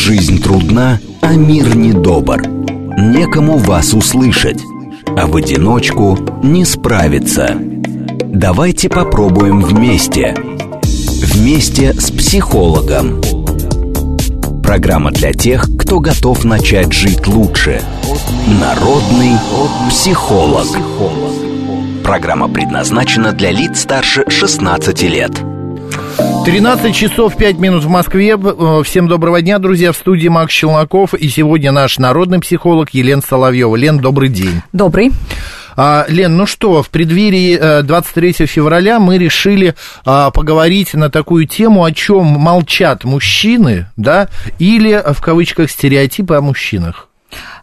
[0.00, 2.40] Жизнь трудна, а мир недобр.
[2.96, 4.58] Некому вас услышать,
[5.06, 7.54] а в одиночку не справиться.
[8.24, 10.34] Давайте попробуем вместе.
[11.22, 13.20] Вместе с психологом.
[14.62, 17.82] Программа для тех, кто готов начать жить лучше.
[18.58, 19.36] Народный
[19.90, 20.66] психолог.
[22.02, 25.49] Программа предназначена для лиц старше 16 лет.
[26.44, 28.34] 13 часов 5 минут в Москве.
[28.36, 29.92] Э, Всем доброго дня, друзья.
[29.92, 31.12] В студии Макс Челноков.
[31.12, 33.76] И сегодня наш народный психолог Елена Соловьева.
[33.76, 34.62] Лен, добрый день.
[34.72, 35.12] Добрый.
[35.76, 41.46] А, Лен, ну что, в преддверии э, 23 февраля мы решили а, поговорить на такую
[41.46, 47.09] тему, о чем молчат мужчины, да, или э, в кавычках стереотипы о мужчинах.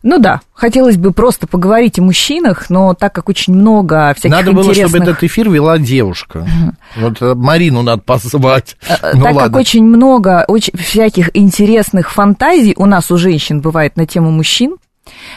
[0.03, 4.51] Ну да, хотелось бы просто поговорить о мужчинах, но так как очень много всяких Надо
[4.51, 4.89] было, интересных...
[4.89, 6.47] чтобы этот эфир вела девушка.
[6.95, 8.77] Вот э, Марину надо позвать.
[8.87, 9.57] Э, Ну так как ладно.
[9.59, 14.77] очень много очень всяких интересных фантазий у нас, у женщин, бывает на тему мужчин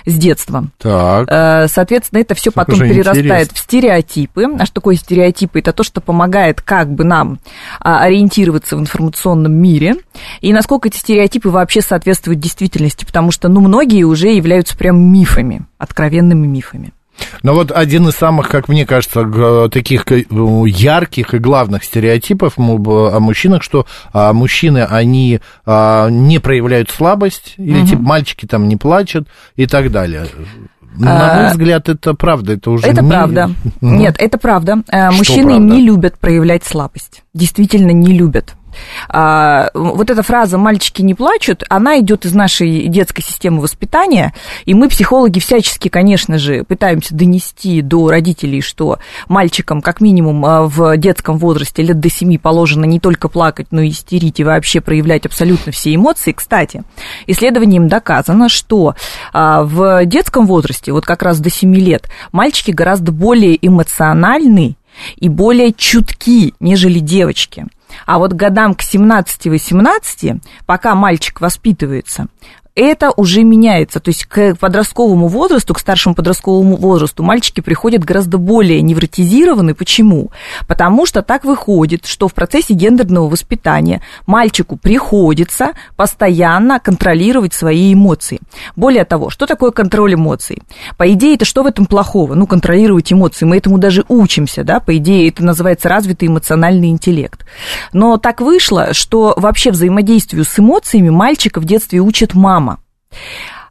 [0.07, 0.67] с детства.
[0.79, 1.29] Так.
[1.31, 3.55] Э, Соответственно, это все потом перерастает интересно.
[3.55, 4.47] в стереотипы.
[4.59, 5.59] А что такое стереотипы?
[5.61, 7.39] Это то, что помогает как бы нам
[7.81, 9.97] а, ориентироваться в информационном мире.
[10.41, 13.05] И насколько эти стереотипы вообще соответствуют действительности.
[13.05, 16.93] Потому что, ну, многие уже являются прям мифами, откровенными мифами.
[17.43, 23.21] Но вот один из самых, как мне кажется, таких э, ярких и главных стереотипов о
[23.21, 29.29] мужчинах, что а, мужчины, они а, не проявляют слабость, или типа мальчики там не плачут
[29.57, 30.27] и так далее.
[30.97, 33.51] На мой А, взгляд, это правда, это уже Это не- правда.
[33.81, 34.83] Нет, это правда.
[34.91, 35.75] Э, Мужчины правда?
[35.75, 37.23] не любят проявлять слабость.
[37.33, 38.55] Действительно не любят.
[39.09, 44.75] А, вот эта фраза «мальчики не плачут», она идет из нашей детской системы воспитания, и
[44.75, 50.97] мы, психологи, всячески, конечно же, пытаемся донести до родителей, что мальчикам, как минимум, а, в
[50.97, 55.27] детском возрасте лет до 7 положено не только плакать, но и истерить и вообще проявлять
[55.27, 56.33] абсолютно все эмоции.
[56.33, 56.83] Кстати,
[57.27, 58.95] исследованием доказано, что
[59.33, 64.77] а, в детском возрасте, вот как раз до 7 лет, мальчики гораздо более эмоциональны
[65.17, 67.67] и более чутки, нежели девочки.
[68.07, 72.27] А вот годам к 17-18, пока мальчик воспитывается,
[72.81, 74.01] это уже меняется.
[74.01, 79.75] То есть к подростковому возрасту, к старшему подростковому возрасту мальчики приходят гораздо более невротизированы.
[79.75, 80.31] Почему?
[80.67, 88.41] Потому что так выходит, что в процессе гендерного воспитания мальчику приходится постоянно контролировать свои эмоции.
[88.77, 90.63] Более того, что такое контроль эмоций?
[90.97, 92.35] По идее, это что в этом плохого?
[92.35, 93.45] Ну, контролировать эмоции.
[93.45, 97.45] Мы этому даже учимся, да, по идее, это называется развитый эмоциональный интеллект.
[97.93, 102.70] Но так вышло, что вообще взаимодействию с эмоциями мальчика в детстве учит мама.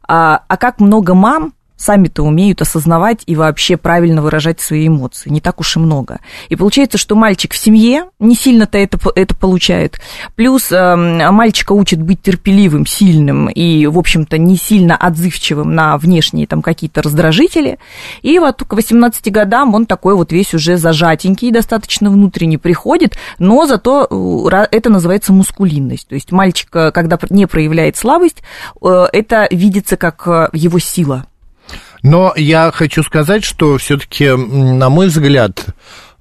[0.06, 5.30] А, а как много мам сами-то умеют осознавать и вообще правильно выражать свои эмоции.
[5.30, 6.20] Не так уж и много.
[6.48, 10.00] И получается, что мальчик в семье не сильно-то это, это получает.
[10.36, 16.46] Плюс э, мальчика учат быть терпеливым, сильным и, в общем-то, не сильно отзывчивым на внешние
[16.46, 17.78] там какие-то раздражители.
[18.22, 23.66] И вот к 18 годам он такой вот весь уже зажатенький, достаточно внутренне приходит, но
[23.66, 26.08] зато э, это называется мускулинность.
[26.08, 28.42] То есть мальчик, когда не проявляет слабость,
[28.82, 31.26] э, это видится как э, его сила.
[32.02, 35.66] Но я хочу сказать, что все-таки, на мой взгляд,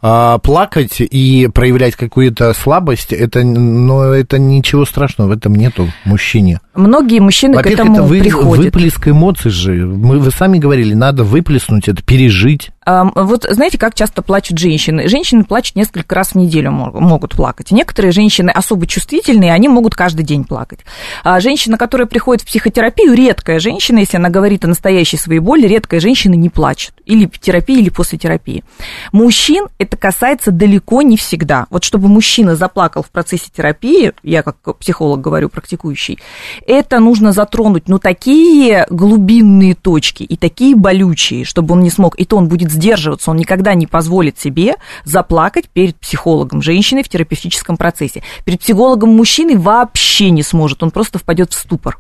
[0.02, 6.62] а, плакать и проявлять какую-то слабость, это, но это ничего страшного, в этом нету мужчине.
[6.74, 8.66] Многие мужчины к этому это вы, приходят.
[8.66, 9.72] выплеск эмоций же.
[9.86, 12.72] Мы, вы сами говорили, надо выплеснуть это, пережить.
[13.16, 15.08] Вот знаете, как часто плачут женщины?
[15.08, 17.72] Женщины плачут несколько раз в неделю мог- могут плакать.
[17.72, 20.80] Некоторые женщины особо чувствительные, они могут каждый день плакать.
[21.24, 25.68] А женщина, которая приходит в психотерапию, редкая женщина, если она говорит о настоящей своей боли,
[25.68, 26.94] редкая женщина не плачет.
[27.06, 28.64] Или в терапии, или после терапии.
[29.12, 31.68] Мужчин это касается далеко не всегда.
[31.70, 36.20] Вот чтобы мужчина заплакал в процессе терапии, я как психолог говорю, практикующий,
[36.66, 42.26] это нужно затронуть, ну, такие глубинные точки и такие болючие, чтобы он не смог, и
[42.26, 47.78] то он будет сдерживаться, он никогда не позволит себе заплакать перед психологом женщиной в терапевтическом
[47.78, 48.24] процессе.
[48.46, 52.00] Перед психологом мужчины вообще не сможет, он просто впадет в ступор.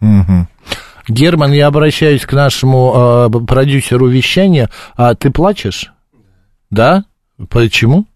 [0.00, 0.48] Мгм.
[1.08, 4.70] Герман, я обращаюсь к нашему э, продюсеру вещания.
[4.96, 5.92] А ты плачешь?
[6.70, 7.04] Да?
[7.50, 8.06] Почему?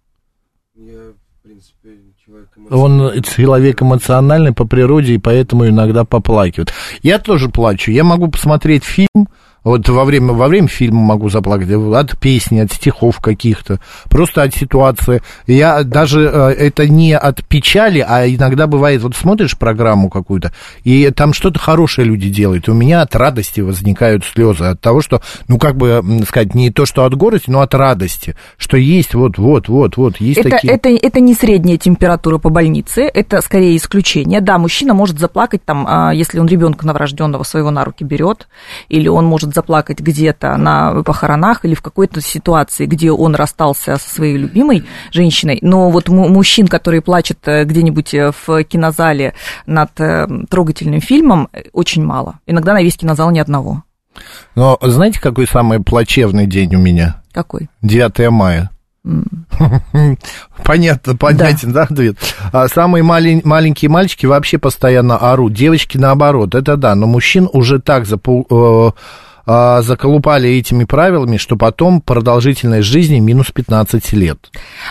[0.74, 1.90] Я, в принципе,
[2.24, 6.72] человек Он человек эмоциональный по природе, и поэтому иногда поплакивает.
[7.02, 7.90] Я тоже плачу.
[7.90, 9.27] Я могу посмотреть фильм,
[9.68, 14.54] Вот во время, во время фильма могу заплакать, от песни, от стихов каких-то, просто от
[14.54, 15.20] ситуации.
[15.46, 20.54] Я даже, э, это не от печали, а иногда бывает, вот смотришь программу какую-то,
[20.84, 25.02] и там что-то хорошее люди делают, и у меня от радости возникают слезы, от того,
[25.02, 29.12] что, ну, как бы сказать, не то, что от гордости, но от радости, что есть
[29.12, 30.72] вот, вот, вот, вот, есть это, такие...
[30.72, 34.40] Это, это не средняя температура по больнице, это скорее исключение.
[34.40, 38.48] Да, мужчина может заплакать там, а, если он ребенка новорожденного своего на руки берет,
[38.88, 44.14] или он может заплакать где-то на похоронах, или в какой-то ситуации, где он расстался со
[44.14, 45.58] своей любимой женщиной.
[45.62, 49.34] Но вот мужчин, которые плачут э, где-нибудь э, в кинозале
[49.66, 52.38] над э, трогательным фильмом, очень мало.
[52.46, 53.82] Иногда на весь кинозал ни одного.
[54.54, 57.20] Но знаете, какой самый плачевный день у меня?
[57.32, 57.68] Какой?
[57.82, 58.70] 9 мая.
[60.64, 62.16] Понятно, понятен, да, ответ?
[62.52, 65.52] А самые малень, маленькие мальчики вообще постоянно орут.
[65.52, 68.94] Девочки наоборот, это да, но мужчин уже так запу,
[69.48, 74.38] э, заколупали этими правилами, что потом продолжительность жизни минус 15 лет.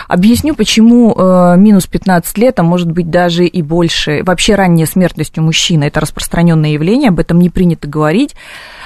[0.08, 4.22] Объясню, почему э, минус 15 лет, а может быть даже и больше.
[4.24, 8.34] Вообще ранняя смертность у мужчины– это распространенное явление, об этом не принято говорить.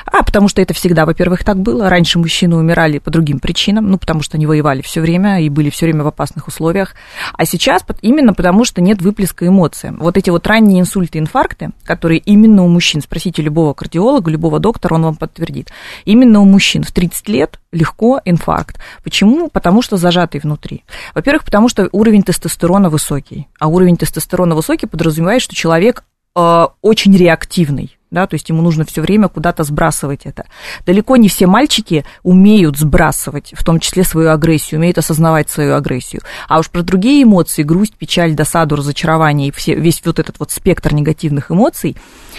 [0.07, 1.89] А потому что это всегда, во-первых, так было.
[1.89, 5.71] Раньше мужчины умирали по другим причинам, ну, потому что они воевали все время и были
[5.71, 6.95] все время в опасных условиях.
[7.37, 9.91] А сейчас именно потому, что нет выплеска эмоций.
[9.93, 14.95] Вот эти вот ранние инсульты, инфаркты, которые именно у мужчин, спросите любого кардиолога, любого доктора,
[14.95, 15.62] он вам подтвердит.
[16.05, 18.79] Именно у мужчин в 30 лет легко инфаркт.
[19.05, 19.49] Почему?
[19.49, 20.85] Потому что зажатый внутри.
[21.15, 23.49] Во-первых, потому что уровень тестостерона высокий.
[23.59, 26.05] А уровень тестостерона высокий подразумевает, что человек
[26.37, 30.45] э, очень реактивный да, то есть ему нужно все время куда-то сбрасывать это.
[30.87, 36.21] Далеко не все мальчики умеют сбрасывать, в том числе свою агрессию, умеют осознавать свою агрессию.
[36.47, 40.51] А уж про другие эмоции, грусть, печаль, досаду, разочарование и все, весь вот этот вот
[40.51, 41.97] спектр негативных эмоций,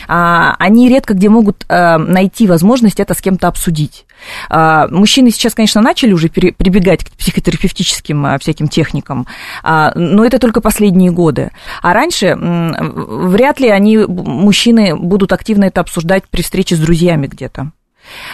[0.07, 4.05] а, они редко где могут а, найти возможность это с кем-то обсудить.
[4.49, 9.27] А, мужчины сейчас, конечно, начали уже прибегать к психотерапевтическим а, всяким техникам,
[9.63, 11.51] а, но это только последние годы.
[11.81, 17.71] А раньше вряд ли они, мужчины, будут активно это обсуждать при встрече с друзьями где-то.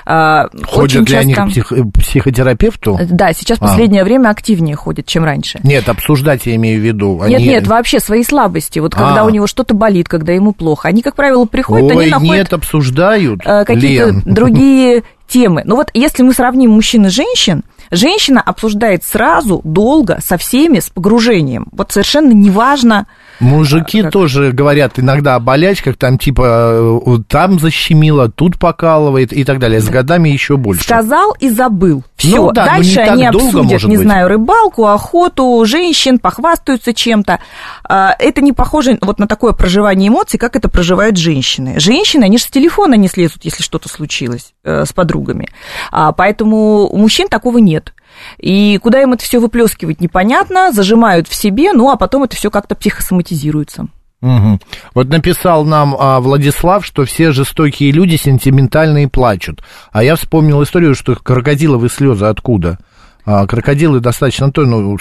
[0.06, 1.20] Ходят ли часто...
[1.20, 1.74] они к псих...
[1.94, 3.00] психотерапевту?
[3.10, 4.06] Да, сейчас в последнее а.
[4.06, 5.60] время активнее ходят, чем раньше.
[5.64, 7.22] Нет, обсуждать я имею в виду.
[7.22, 7.36] Они...
[7.36, 8.80] Нет, нет, вообще свои слабости.
[8.80, 9.26] Вот когда а.
[9.26, 10.88] у него что-то болит, когда ему плохо.
[10.88, 12.36] Они, как правило, приходят, Ой, они находят...
[12.36, 15.62] нет, обсуждают, Какие-то другие темы.
[15.66, 20.90] Ну вот если мы сравним мужчин и женщин, женщина обсуждает сразу, долго, со всеми, с
[20.90, 21.68] погружением.
[21.72, 23.08] Вот совершенно неважно,
[23.40, 24.12] Мужики как...
[24.12, 29.80] тоже говорят иногда о болячках, там типа э, там защемило, тут покалывает и так далее.
[29.80, 30.84] С годами еще больше.
[30.84, 32.04] Сказал и забыл.
[32.16, 32.36] Все.
[32.36, 34.06] Ну, да, Дальше они обсудят, не быть.
[34.06, 37.40] знаю, рыбалку, охоту, женщин, похвастаются чем-то.
[37.88, 41.80] А, это не похоже вот на такое проживание эмоций, как это проживают женщины.
[41.80, 45.50] Женщины, они же с телефона не слезут, если что-то случилось э, с подругами.
[45.92, 47.94] А, поэтому у мужчин такого нет.
[48.38, 52.50] И куда им это все выплескивать, непонятно, зажимают в себе, ну а потом это все
[52.50, 53.88] как-то психосоматизируется.
[54.22, 54.60] Угу.
[54.96, 59.64] Вот написал нам а, Владислав, что все жестокие люди сентиментальные плачут.
[59.92, 62.80] А я вспомнил историю, что крокодиловые слезы откуда?
[63.26, 64.98] А, крокодилы достаточно то, ну,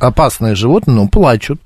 [0.00, 1.60] опасное животное, но плачут.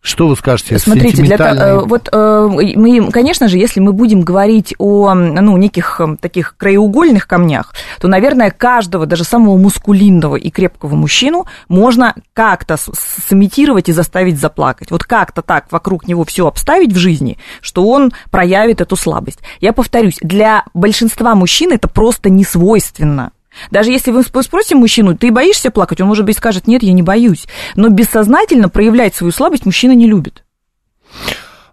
[0.00, 0.78] Что вы скажете?
[0.78, 6.00] Смотрите, для, э, вот э, мы, конечно же, если мы будем говорить о ну, неких
[6.00, 12.76] э, таких краеугольных камнях, то, наверное, каждого, даже самого мускулинного и крепкого мужчину можно как-то
[13.28, 14.92] сымитировать и заставить заплакать.
[14.92, 19.40] Вот как-то так вокруг него все обставить в жизни, что он проявит эту слабость.
[19.60, 23.32] Я повторюсь, для большинства мужчин это просто не свойственно.
[23.70, 27.02] Даже если вы спросите мужчину, ты боишься плакать, он, может быть, скажет, нет, я не
[27.02, 27.46] боюсь.
[27.76, 30.44] Но бессознательно проявлять свою слабость мужчина не любит.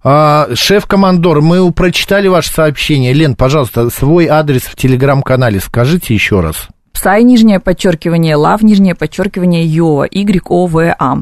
[0.03, 3.11] А, шеф-командор, мы прочитали ваше сообщение.
[3.11, 6.67] Лен, пожалуйста, свой адрес в телеграм-канале скажите еще раз.
[6.93, 11.17] Psy, нижнее подчеркивание, love, нижнее подчеркивание, yova, Y-O-V-A.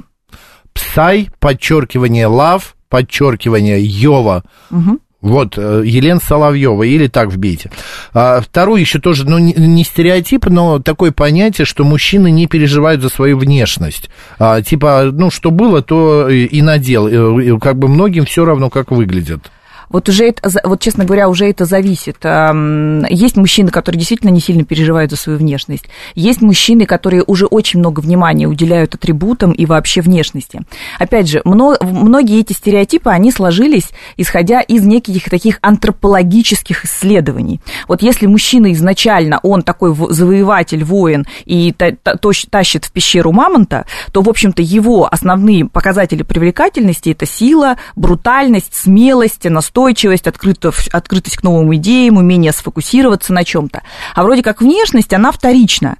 [0.73, 4.43] Psy, подчеркивание, love, подчеркивание, yova.
[4.69, 4.99] Угу.
[5.23, 7.71] Вот, э, Елена Соловьева, или так вбейте.
[8.13, 13.07] А, второе еще тоже, ну, не стереотип, но такое понятие, что мужчины не переживают за
[13.07, 14.09] свою внешность.
[14.37, 17.59] А, типа, ну, что было, то и надел.
[17.59, 19.49] Как бы многим все равно, как выглядят.
[19.93, 22.17] Вот уже это, вот честно говоря, уже это зависит.
[23.09, 25.85] Есть мужчины, которые действительно не сильно переживают за свою внешность.
[26.15, 30.63] Есть мужчины, которые уже очень много внимания уделяют атрибутам и вообще внешности.
[30.99, 37.61] Опять же, многие эти стереотипы, они сложились, исходя из неких таких антропологических исследований.
[37.87, 44.29] Вот если мужчина изначально, он такой завоеватель, воин и тащит в пещеру мамонта, то, в
[44.29, 51.75] общем-то, его основные показатели привлекательности– это сила, брутальность, смелость, настойчивость, устойчивость, открытость, открытость к новым
[51.75, 53.81] идеям, умение сфокусироваться на чем-то.
[54.15, 55.97] А вроде как внешность, она вторична.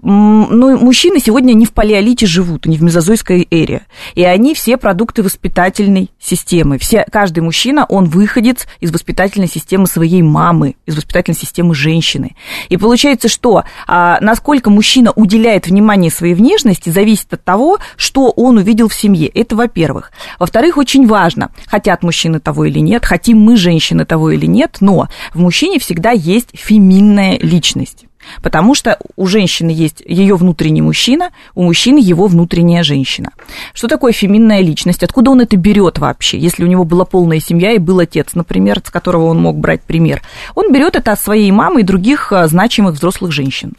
[0.00, 3.82] Ну, мужчины сегодня не в палеолите живут, не в мезозойской эре.
[4.14, 6.78] И они все продукты воспитательной системы.
[6.78, 12.36] Все, каждый мужчина, он выходец из воспитательной системы своей мамы, из воспитательной системы женщины.
[12.70, 18.56] И получается, что а, насколько мужчина уделяет внимание своей внешности, зависит от того, что он
[18.56, 19.28] увидел в семье.
[19.28, 20.10] Это во-первых.
[20.38, 25.08] Во-вторых, очень важно, хотят мужчины того или нет, хотим мы, женщины, того или нет, но
[25.32, 28.04] в мужчине всегда есть феминная личность.
[28.42, 33.30] Потому что у женщины есть ее внутренний мужчина, у мужчины его внутренняя женщина.
[33.72, 35.02] Что такое феминная личность?
[35.02, 36.38] Откуда он это берет вообще?
[36.38, 39.82] Если у него была полная семья и был отец, например, с которого он мог брать
[39.82, 40.22] пример.
[40.54, 43.74] Он берет это от своей мамы и других а, значимых взрослых женщин.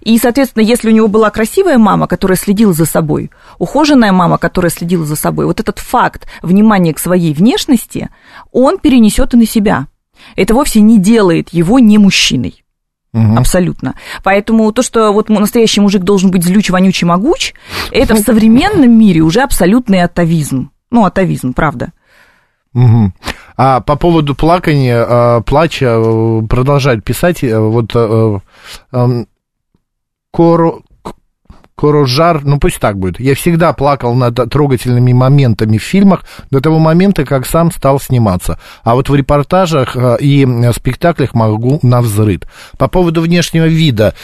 [0.00, 4.70] И, соответственно, если у него была красивая мама, которая следила за собой, ухоженная мама, которая
[4.70, 8.08] следила за собой, вот этот факт внимания к своей внешности,
[8.52, 9.86] он перенесет и на себя.
[10.36, 12.64] Это вовсе не делает его не мужчиной.
[13.14, 13.38] Угу.
[13.38, 13.94] Абсолютно.
[14.22, 17.54] Поэтому то, что вот настоящий мужик должен быть злюч, вонючий, могуч,
[17.90, 20.70] это в современном мире уже абсолютный атовизм.
[20.90, 21.92] Ну, атовизм, правда.
[22.74, 23.12] Угу.
[23.56, 28.38] А по поводу плакания, а, плача, э, продолжать писать, э, вот э,
[30.30, 30.74] Коро,
[31.78, 33.20] Корожар, ну пусть так будет.
[33.20, 38.58] Я всегда плакал над трогательными моментами в фильмах до того момента, как сам стал сниматься.
[38.82, 42.48] А вот в репортажах э, и спектаклях могу на взрыд.
[42.78, 44.14] По поводу внешнего вида.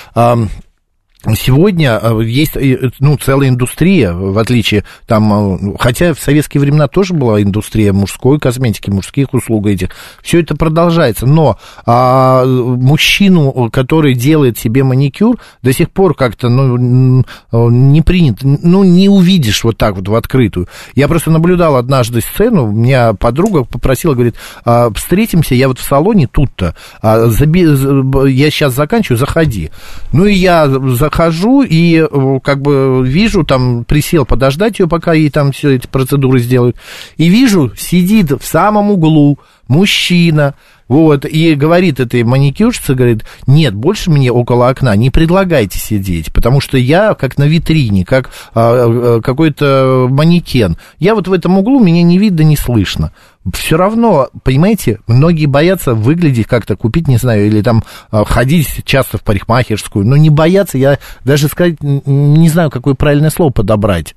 [1.37, 6.87] Сегодня э, есть э, ну, целая индустрия, в отличие там, э, хотя в советские времена
[6.87, 9.89] тоже была индустрия мужской косметики, мужских услуг этих.
[10.23, 17.25] Все это продолжается, но а, мужчину, который делает себе маникюр, до сих пор как-то ну,
[17.71, 20.69] не принято, ну, не увидишь вот так вот в открытую.
[20.95, 26.27] Я просто наблюдал однажды сцену, меня подруга попросила, говорит, «А, встретимся, я вот в салоне
[26.27, 29.71] тут-то, а, я сейчас заканчиваю, заходи.
[30.13, 30.67] Ну, и я
[31.15, 35.87] захожу и э, как бы вижу, там присел подождать ее, пока ей там все эти
[35.87, 36.77] процедуры сделают,
[37.17, 40.55] и вижу, сидит в самом углу мужчина,
[40.89, 46.61] вот, и говорит этой маникюрщице, говорит, нет, больше мне около окна не предлагайте сидеть, потому
[46.61, 50.77] что я как на витрине, как а, а, какой-то манекен.
[50.99, 53.13] Я вот в этом углу, меня не видно, не слышно.
[53.53, 59.19] Все равно, понимаете, многие боятся выглядеть как-то, купить, не знаю, или там а, ходить часто
[59.19, 64.15] в парикмахерскую, но не боятся, я даже сказать, не знаю, какое правильное слово подобрать.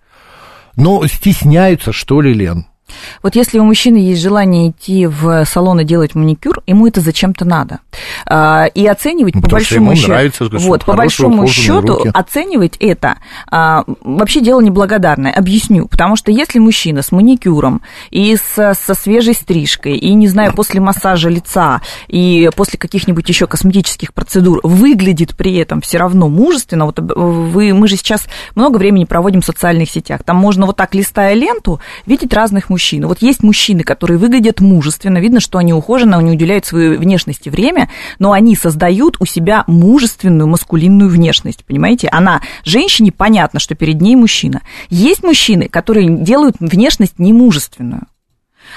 [0.76, 2.68] Но стесняются, что ли, Лен?
[3.22, 7.46] Вот если у мужчины есть желание идти в салон и делать маникюр, ему это зачем-то
[7.46, 7.80] надо.
[8.26, 12.12] А, и оценивать ну, по большому счету, нравится, вот, по большому счету руки.
[12.14, 13.18] оценивать это
[13.50, 15.32] а, вообще дело неблагодарное.
[15.32, 15.88] Объясню.
[15.88, 20.80] Потому что если мужчина с маникюром и с, со свежей стрижкой, и, не знаю, после
[20.80, 27.00] массажа лица, и после каких-нибудь еще косметических процедур выглядит при этом все равно мужественно, вот
[27.00, 31.34] вы, мы же сейчас много времени проводим в социальных сетях, там можно вот так, листая
[31.34, 33.08] ленту, видеть разных мужчин мужчины.
[33.08, 37.90] Вот есть мужчины, которые выглядят мужественно, видно, что они ухожены, они уделяют своей внешности время,
[38.20, 42.08] но они создают у себя мужественную, маскулинную внешность, понимаете?
[42.12, 44.62] Она, женщине понятно, что перед ней мужчина.
[44.90, 48.04] Есть мужчины, которые делают внешность немужественную.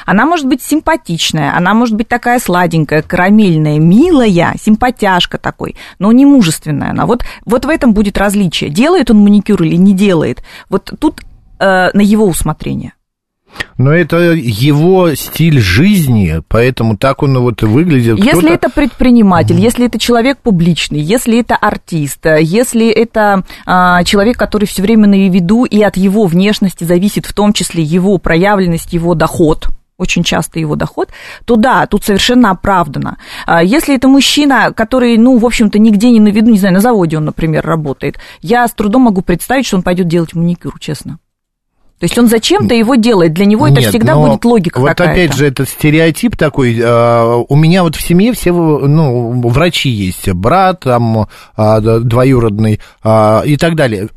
[0.07, 6.25] Она может быть симпатичная, она может быть такая сладенькая, карамельная, милая, симпатяшка такой, но не
[6.25, 7.05] мужественная она.
[7.05, 8.71] Вот, вот в этом будет различие.
[8.71, 10.43] Делает он маникюр или не делает.
[10.71, 11.21] Вот тут
[11.59, 12.95] э, на его усмотрение.
[13.79, 18.19] Но это его стиль жизни, поэтому так он вот и выглядит.
[18.19, 24.37] Если это предприниматель, mm если это человек публичный, если это артист, если это а, человек,
[24.39, 28.93] который все время на виду, и от его внешности зависит в том числе его проявленность,
[28.93, 29.69] его доход,
[30.01, 31.11] очень часто его доход,
[31.45, 33.19] то да, тут совершенно оправдано.
[33.47, 36.81] А если это мужчина, который, ну, в общем-то, нигде не на виду, не знаю, на
[36.81, 41.19] заводе он, например, работает, я с трудом могу представить, что он пойдет делать маникюр, честно.
[42.01, 45.13] То есть он зачем-то его делает, для него Нет, это всегда будет логика вот какая-то.
[45.13, 50.27] опять же, этот стереотип такой, а, у меня вот в семье все, ну, врачи есть,
[50.33, 54.09] брат там а, двоюродный а, и так далее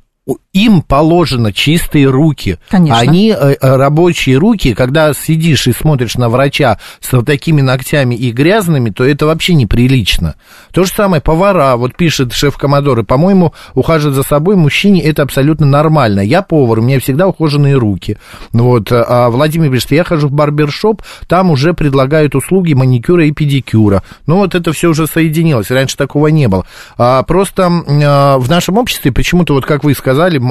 [0.53, 2.57] им положено чистые руки.
[2.69, 2.99] Конечно.
[2.99, 8.15] Они э, э, рабочие руки, когда сидишь и смотришь на врача с вот такими ногтями
[8.15, 10.35] и грязными, то это вообще неприлично.
[10.71, 15.65] То же самое повара, вот пишет шеф Комодоры, по-моему, ухаживать за собой мужчине это абсолютно
[15.65, 16.21] нормально.
[16.21, 18.17] Я повар, у меня всегда ухоженные руки.
[18.53, 24.03] Вот, а Владимир пишет, я хожу в барбершоп, там уже предлагают услуги маникюра и педикюра.
[24.27, 26.65] Ну вот это все уже соединилось, раньше такого не было.
[26.97, 30.41] А, просто а, в нашем обществе почему-то, вот как вы сказали, сказали,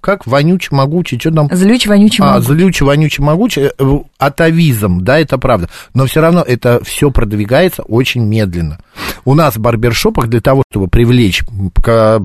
[0.00, 1.48] как вонючий, могучий, что там?
[1.52, 2.46] Злючий, вонючий, А, могучий.
[2.46, 5.68] злючий, вонючий, могучий, э, атовизм, да, это правда.
[5.94, 8.78] Но все равно это все продвигается очень медленно.
[9.24, 11.42] У нас в барбершопах для того, чтобы привлечь
[11.86, 12.20] э,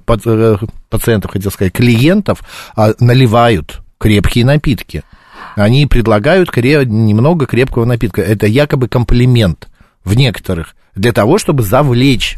[0.89, 2.41] пациентов, хотел сказать, клиентов,
[2.75, 5.03] а, наливают крепкие напитки.
[5.55, 8.21] Они предлагают кре- немного крепкого напитка.
[8.21, 9.67] Это якобы комплимент
[10.05, 12.37] в некоторых, для того, чтобы завлечь.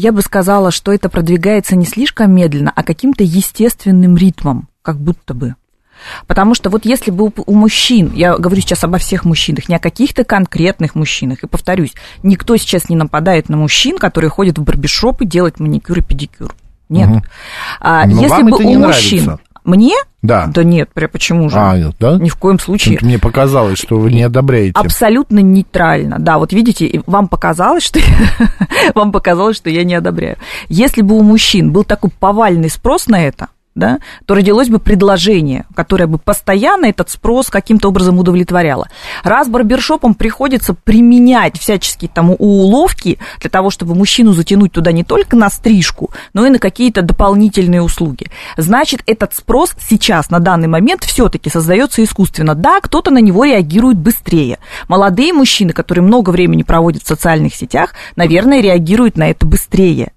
[0.00, 5.34] Я бы сказала, что это продвигается не слишком медленно, а каким-то естественным ритмом, как будто
[5.34, 5.56] бы.
[6.26, 9.78] Потому что вот если бы у, мужчин, я говорю сейчас обо всех мужчинах, не о
[9.78, 11.92] каких-то конкретных мужчинах, и повторюсь,
[12.22, 16.54] никто сейчас не нападает на мужчин, которые ходят в барбершопы делать маникюр и педикюр.
[16.88, 17.10] Нет.
[17.10, 17.22] Мгм.
[17.78, 19.24] А, Но если бы у мужчин...
[19.24, 19.49] нравится.
[19.64, 19.94] Мне?
[20.22, 20.46] Да.
[20.46, 21.56] Да нет, пря- почему же?
[21.58, 22.18] А, да?
[22.18, 22.98] Ни в коем случае.
[23.00, 24.72] Мне показалось, что вы не одобряете.
[24.74, 26.18] Абсолютно нейтрально.
[26.18, 28.00] Да, вот видите, вам показалось, что
[28.94, 30.36] вам показалось, что я не одобряю.
[30.68, 35.64] Если бы у мужчин был такой повальный спрос на это, да, то родилось бы предложение,
[35.74, 38.88] которое бы постоянно этот спрос каким-то образом удовлетворяло.
[39.22, 45.36] Раз барбершопам приходится применять всяческие там уловки для того, чтобы мужчину затянуть туда не только
[45.36, 51.04] на стрижку, но и на какие-то дополнительные услуги, значит, этот спрос сейчас, на данный момент,
[51.04, 52.54] все-таки создается искусственно.
[52.54, 54.58] Да, кто-то на него реагирует быстрее.
[54.88, 60.12] Молодые мужчины, которые много времени проводят в социальных сетях, наверное, реагируют на это быстрее.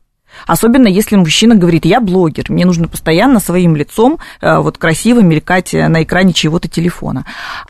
[0.48, 5.74] Особенно если мужчина говорит, я блогер, мне нужно постоянно своим лицом э, вот красиво мелькать
[5.74, 7.26] э, на экране чьего-то телефона.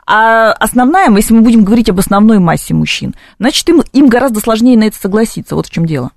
[0.05, 4.77] А основная, если мы будем говорить об основной массе мужчин, значит, им, им гораздо сложнее
[4.77, 5.55] на это согласиться.
[5.55, 6.11] Вот в чем дело.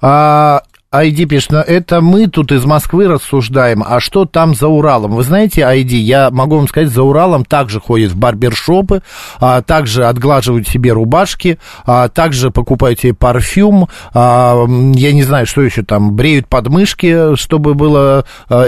[0.00, 5.12] А, Айди пишет, «Ну, это мы тут из Москвы рассуждаем, а что там за Уралом?
[5.12, 9.00] Вы знаете, Айди, я могу вам сказать, за Уралом также ходят в барбершопы,
[9.38, 14.66] а, также отглаживают себе рубашки, а, также покупают себе парфюм, а,
[14.96, 18.66] я не знаю, что еще там, бреют подмышки, чтобы было а,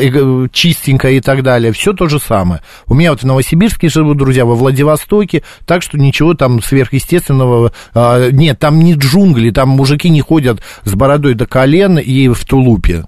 [0.53, 1.73] чистенько и так далее.
[1.73, 2.63] Все то же самое.
[2.87, 8.31] У меня вот в Новосибирске живут друзья, во Владивостоке, так что ничего там сверхъестественного а,
[8.31, 8.61] нет.
[8.61, 13.05] Там не джунгли, там мужики не ходят с бородой до колен и в тулупе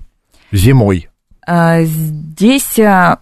[0.53, 1.09] зимой.
[1.47, 3.17] А, Здесь а,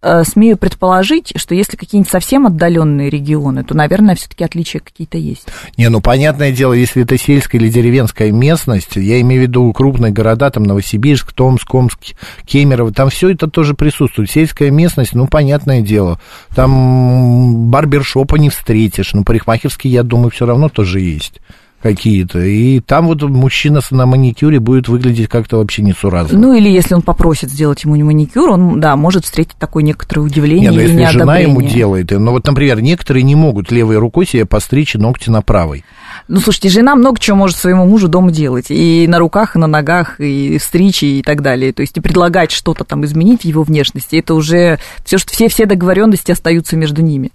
[0.00, 5.48] а, смею предположить, что если какие-нибудь совсем отдаленные регионы, то, наверное, все-таки отличия какие-то есть.
[5.76, 10.12] Не, ну, понятное дело, если это сельская или деревенская местность, я имею в виду крупные
[10.12, 11.98] города, там, Новосибирск, Томск, Омск,
[12.44, 14.30] Кемерово, там все это тоже присутствует.
[14.30, 16.20] Сельская местность, ну, понятное дело,
[16.54, 21.40] там барбершопа не встретишь, но парикмахерские, я думаю, все равно тоже есть
[21.82, 22.40] какие-то.
[22.40, 26.38] И там вот мужчина на маникюре будет выглядеть как-то вообще несуразно.
[26.38, 30.70] Ну, или если он попросит сделать ему маникюр, он, да, может встретить такое некоторое удивление
[30.70, 34.26] Не, ну или если жена ему делает, ну вот, например, некоторые не могут левой рукой
[34.26, 35.84] себе постричь ногти на правой.
[36.26, 38.66] Ну, слушайте, жена много чего может своему мужу дома делать.
[38.70, 41.72] И на руках, и на ногах, и стричь, и так далее.
[41.72, 45.48] То есть и предлагать что-то там изменить в его внешности, это уже все, что все,
[45.48, 47.30] все договоренности остаются между ними.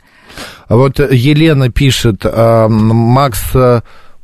[0.68, 3.42] А вот Елена пишет, а, Макс...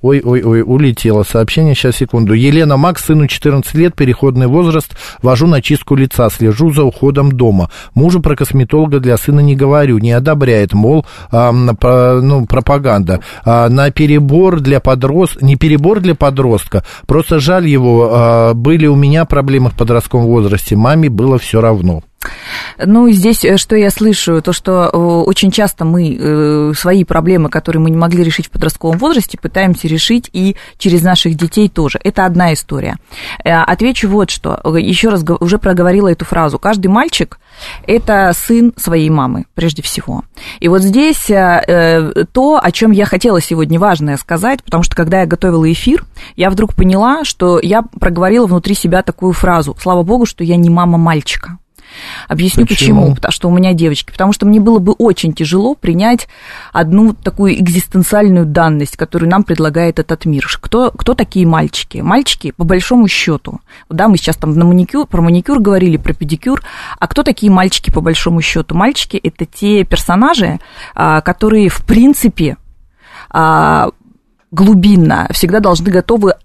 [0.02, 2.34] Ой-ой-ой, улетело сообщение, сейчас, секунду.
[2.34, 7.70] Елена Макс, сыну 14 лет, переходный возраст, вожу на чистку лица, слежу за уходом дома.
[7.96, 13.20] Мужу про косметолога для сына не говорю, не одобряет, мол, а, про- ну, пропаганда.
[13.44, 18.96] А, на перебор для подростка, не перебор для подростка, просто жаль его, а, были у
[18.96, 22.04] меня проблемы в подростковом возрасте, маме было все равно.
[22.86, 27.50] Ну, здесь, э, что я слышу, то, что э, очень часто мы э, свои проблемы,
[27.50, 32.00] которые мы не могли решить в подростковом возрасте, пытаемся решить и через наших детей тоже.
[32.04, 32.98] Это одна история.
[33.44, 34.60] Отвечу вот что.
[34.78, 36.60] Еще раз уже проговорила эту фразу.
[36.60, 37.40] Каждый мальчик–
[37.88, 40.24] это сын своей мамы, прежде всего.
[40.60, 45.26] И вот здесь то, о чем я хотела сегодня важное сказать, потому что когда я
[45.26, 46.06] готовила эфир,
[46.36, 49.76] я вдруг поняла, что я проговорила внутри себя такую фразу.
[49.80, 51.58] Слава богу, что я не мама мальчика.
[52.28, 53.02] Объясню Почему?
[53.02, 53.16] почему.
[53.16, 54.12] Потому что у меня девочки.
[54.12, 56.28] Потому что мне было бы очень тяжело принять
[56.74, 60.48] одну такую экзистенциальную данность, которую нам предлагает этот мир.
[60.62, 62.00] Кто, кто такие мальчики?
[62.00, 66.64] Мальчики, по большому счету, да, мы сейчас там на маникюр, про маникюр говорили, про педикюр,
[67.00, 68.76] а кто такие мальчики, по большому счету?
[68.76, 70.60] Мальчики– это те персонажи,
[70.96, 72.58] а, которые, в принципе,
[73.30, 73.90] а,
[74.52, 76.36] глубинно всегда должны готовы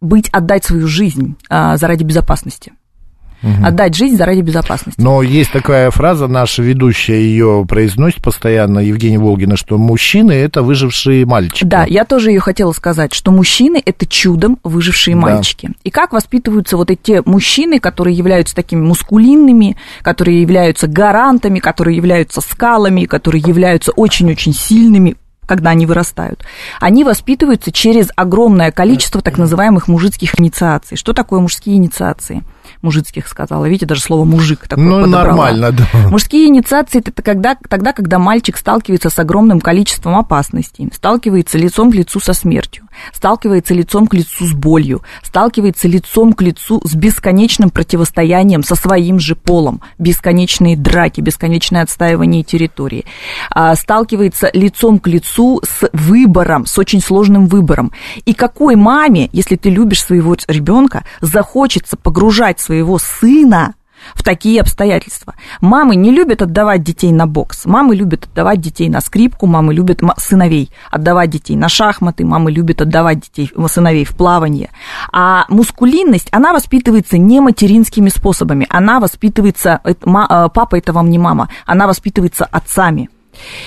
[0.00, 2.72] быть, отдать свою жизнь а, заради безопасности.
[3.62, 5.00] Отдать жизнь заради безопасности.
[5.00, 11.24] Но есть такая фраза, наша ведущая ее произносит постоянно, Евгения Волгина, что мужчины это выжившие
[11.26, 11.64] мальчики.
[11.64, 15.20] Да, я тоже ее хотела сказать, что мужчины это чудом выжившие Да.
[15.22, 15.70] мальчики.
[15.84, 22.40] И как воспитываются вот эти мужчины, которые являются такими мускулинными, которые являются гарантами, которые являются
[22.40, 26.44] скалами, которые являются очень-очень сильными когда они вырастают.
[26.78, 30.98] Они воспитываются через огромное количество так называемых мужицких инициаций.
[30.98, 32.42] Что такое мужские инициации?
[32.82, 33.66] Мужицких сказала.
[33.66, 35.24] Видите, даже слово мужик такое Ну, подобрала.
[35.24, 35.86] нормально, да.
[36.10, 41.94] Мужские инициации это когда, тогда, когда мальчик сталкивается с огромным количеством опасностей, сталкивается лицом к
[41.94, 47.70] лицу со смертью, сталкивается лицом к лицу с болью, сталкивается лицом к лицу с бесконечным
[47.70, 53.04] противостоянием со своим же полом, бесконечные драки, бесконечное отстаивание территории,
[53.50, 57.92] а, сталкивается лицом к лицу с выбором, с очень сложным выбором.
[58.24, 63.74] И какой маме, если ты любишь своего ребенка, захочется погружать своего сына
[64.14, 65.34] в такие обстоятельства.
[65.60, 70.00] Мамы не любят отдавать детей на бокс, мамы любят отдавать детей на скрипку, мамы любят
[70.18, 74.70] сыновей отдавать детей на шахматы, мамы любят отдавать детей, сыновей в плавание.
[75.12, 81.48] А мускулинность, она воспитывается не материнскими способами, она воспитывается, э, папа это вам не мама,
[81.66, 83.10] она воспитывается отцами.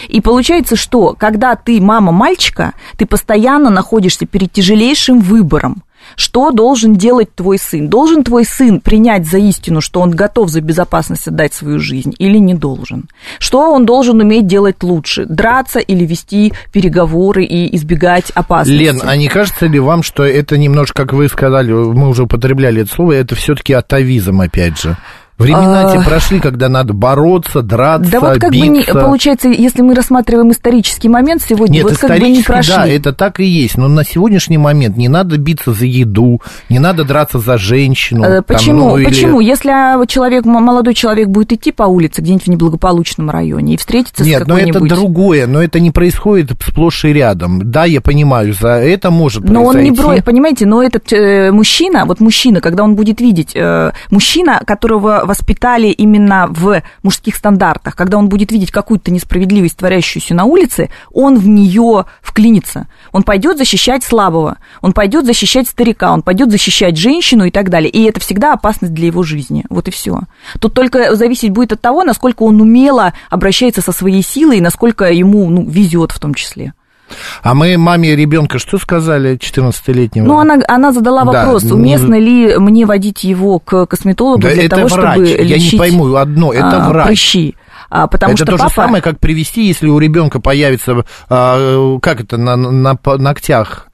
[0.09, 5.83] И получается, что когда ты мама мальчика, ты постоянно находишься перед тяжелейшим выбором.
[6.15, 7.87] Что должен делать твой сын?
[7.87, 12.37] Должен твой сын принять за истину, что он готов за безопасность отдать свою жизнь, или
[12.37, 13.09] не должен?
[13.39, 15.25] Что он должен уметь делать лучше?
[15.25, 18.77] Драться или вести переговоры и избегать опасности?
[18.77, 22.81] Лен, а не кажется ли вам, что это немножко, как вы сказали, мы уже употребляли
[22.81, 24.97] это слово, это все-таки атовизм, опять же?
[25.41, 25.91] Времена А.
[25.97, 28.93] те прошли, когда надо бороться, драться, Да вот как бы не, биться.
[28.93, 32.73] получается, если мы рассматриваем исторический момент сегодня, Нет, вот как бы не прошли.
[32.73, 33.77] да, это так и есть.
[33.77, 38.23] Но на сегодняшний момент не надо биться за еду, не надо драться за женщину.
[38.23, 38.89] Там, Почему?
[38.89, 39.39] ну, или- Почему?
[39.39, 44.23] Если а, человек, молодой человек будет идти по улице где-нибудь в неблагополучном районе и встретиться
[44.23, 44.89] Нет, с но это какой-нибудь...
[44.89, 47.71] другое, но это не происходит сплошь и рядом.
[47.71, 49.89] Да, я понимаю, за это может Но он произойти.
[49.91, 50.15] не бро...
[50.23, 55.87] понимаете, но этот э, мужчина, вот мужчина, когда он будет видеть, э, мужчина, которого воспитали
[55.87, 61.47] именно в мужских стандартах, когда он будет видеть какую-то несправедливость, творящуюся на улице, он в
[61.47, 62.87] нее вклинится.
[63.13, 67.89] Он пойдет защищать слабого, он пойдет защищать старика, он пойдет защищать женщину и так далее.
[67.89, 69.63] И это всегда опасность для его жизни.
[69.69, 70.19] Вот и все.
[70.59, 75.05] Тут только зависеть будет от того, насколько он умело обращается со своей силой и насколько
[75.05, 76.73] ему ну, везет в том числе.
[77.43, 80.25] А мы маме ребенка что сказали 14-летнего?
[80.25, 84.53] Ну, она, она задала Да, вопрос, ну, уместно ли мне водить его к косметологу Да
[84.53, 85.13] для того, врач.
[85.13, 87.07] чтобы Я лечить не пойму одно, это а, врач.
[87.07, 87.55] прыщи.
[87.89, 88.69] А, потому это что то папа...
[88.69, 93.87] же самое, как привести, если у ребенка появится, а, как это, на, на по- ногтях,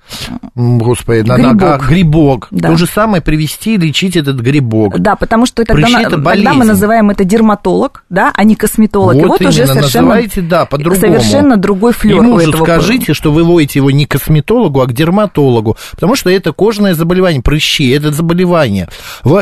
[0.56, 1.54] господи, на Грибок.
[1.54, 2.48] ногах грибок.
[2.52, 2.70] Да.
[2.70, 5.00] То же самое привести и лечить этот грибок.
[5.00, 6.60] Да, потому что тогда, Прыщи на- это тогда мы болезнь.
[6.72, 9.16] называем это дерматолог, да, а не косметолог.
[9.16, 11.02] и Вот вот уже именно, совершенно, называйте, да, по-другому.
[11.02, 14.82] совершенно другой флер Ему у же этого скажите, что вы водите его не к косметологу,
[14.82, 18.90] а к дерматологу, потому что это кожное заболевание, прыщи, это заболевание.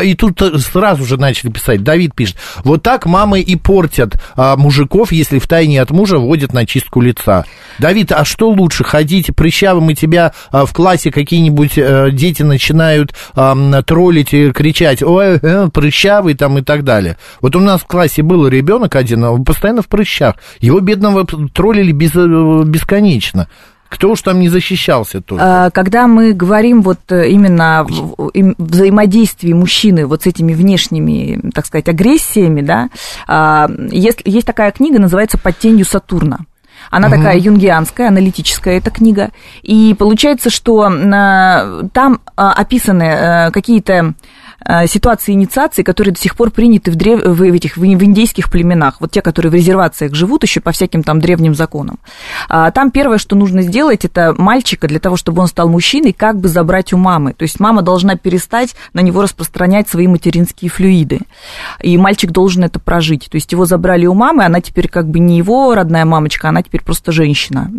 [0.03, 4.55] И тут э, сразу же начали писать, Давид пишет, вот так мамы и портят а,
[4.55, 7.45] мужиков, если в тайне от мужа водят на чистку лица.
[7.79, 13.13] Давид, а что лучше, ходить прыщавым, и тебя а, в классе какие-нибудь э, дети начинают
[13.33, 17.17] а, троллить и кричать, ой, э, прыщавый там и так далее.
[17.41, 20.35] Вот у нас в классе был ребенок один, он постоянно в прыщах.
[20.59, 23.49] Его бедного троллили без, э, бесконечно.
[23.89, 25.65] Кто уж там не защищался только.
[25.65, 27.87] А, Когда мы говорим вот именно о
[28.57, 32.89] взаимодействии мужчины вот с этими внешними, так сказать, агрессиями, да,
[33.27, 36.39] а, есть, есть такая книга, называется «Под тенью Сатурна».
[36.91, 39.29] Она такая юнгианская, аналитическая эта книга.
[39.63, 44.13] И получается, что а, там а, описаны э, какие-то
[44.87, 47.21] ситуации инициации, которые до сих пор приняты в, древ...
[47.23, 51.19] в, этих, в индейских племенах, вот те, которые в резервациях живут еще по всяким там
[51.19, 51.99] древним законам.
[52.49, 56.39] А, Там первое, что нужно сделать, это мальчика для того, чтобы он стал мужчиной, как
[56.39, 57.33] бы забрать у мамы.
[57.33, 61.19] То есть мама должна перестать на него распространять свои материнские флюиды.
[61.81, 63.27] И мальчик должен это прожить.
[63.29, 66.63] То есть его забрали у мамы, она теперь как бы не его родная мамочка, она
[66.63, 67.69] теперь просто женщина,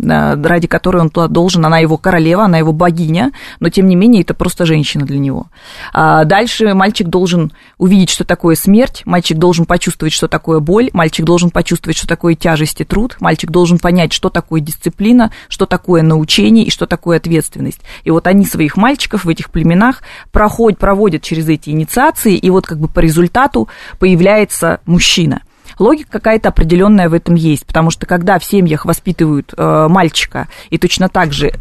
[0.43, 4.21] ради которой он туда должен, она его королева, она его богиня, но тем не менее
[4.21, 5.47] это просто женщина для него.
[5.93, 11.25] А Дальше мальчик должен увидеть, что такое смерть, мальчик должен почувствовать, что такое боль, мальчик
[11.25, 16.01] должен почувствовать, что такое тяжесть и труд, мальчик должен понять, что такое дисциплина, что такое
[16.01, 17.81] научение и что такое ответственность.
[18.03, 22.65] И вот они своих мальчиков в этих племенах проходят, проводят через эти инициации, и вот
[22.65, 23.67] как бы по результату
[23.99, 25.41] появляется мужчина.
[25.79, 30.77] Логика какая-то определенная в этом есть, потому что когда в семьях воспитывают э, мальчика, и
[30.77, 31.53] точно так же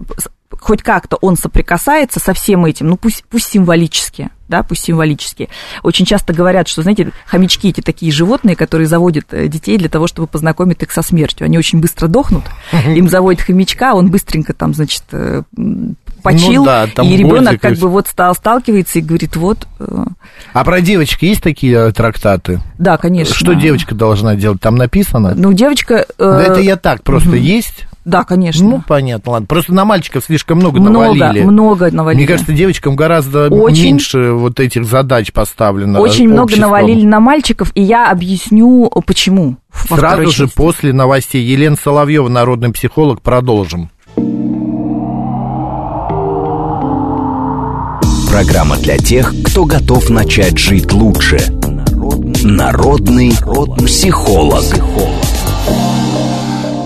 [0.51, 5.49] хоть как-то он соприкасается со всем этим, ну пусть, пусть символически, да, пусть символически.
[5.83, 10.07] Очень часто говорят, что, знаете, хомячки эти такие животные, которые заводят э, детей для того,
[10.07, 11.45] чтобы познакомить их со смертью.
[11.45, 12.45] Они очень быстро дохнут,
[12.87, 15.43] им заводят хомячка, он быстренько там, значит, э,
[16.23, 20.05] почил, Ну да, и ребенок как бы вот стал, сталкивается и говорит, вот, э,
[20.53, 22.61] А про девочек есть такие трактаты?
[22.79, 23.35] да, конечно.
[23.35, 24.61] Что девочка должна делать?
[24.61, 25.35] Там написано?
[25.37, 26.07] Ну, девочка...
[26.07, 27.87] э, Да это я так, просто есть?
[28.07, 28.64] Да, конечно.
[28.64, 29.47] Ну, понятно, ладно.
[29.49, 31.42] Просто на мальчиков слишком много, много, навалили.
[31.45, 32.21] много навалили.
[32.21, 35.99] Мне кажется, девочкам гораздо Очень- меньше вот этих задач поставлено.
[35.99, 36.71] Очень много обществом.
[36.71, 39.57] навалили на мальчиков, и я объясню, почему.
[39.90, 40.57] во Сразу же части.
[40.57, 43.90] после новостей Елена Соловьева, народный психолог, продолжим.
[48.31, 51.38] Программа для тех, кто готов начать жить лучше.
[52.45, 53.33] Народный
[53.85, 54.62] психолог.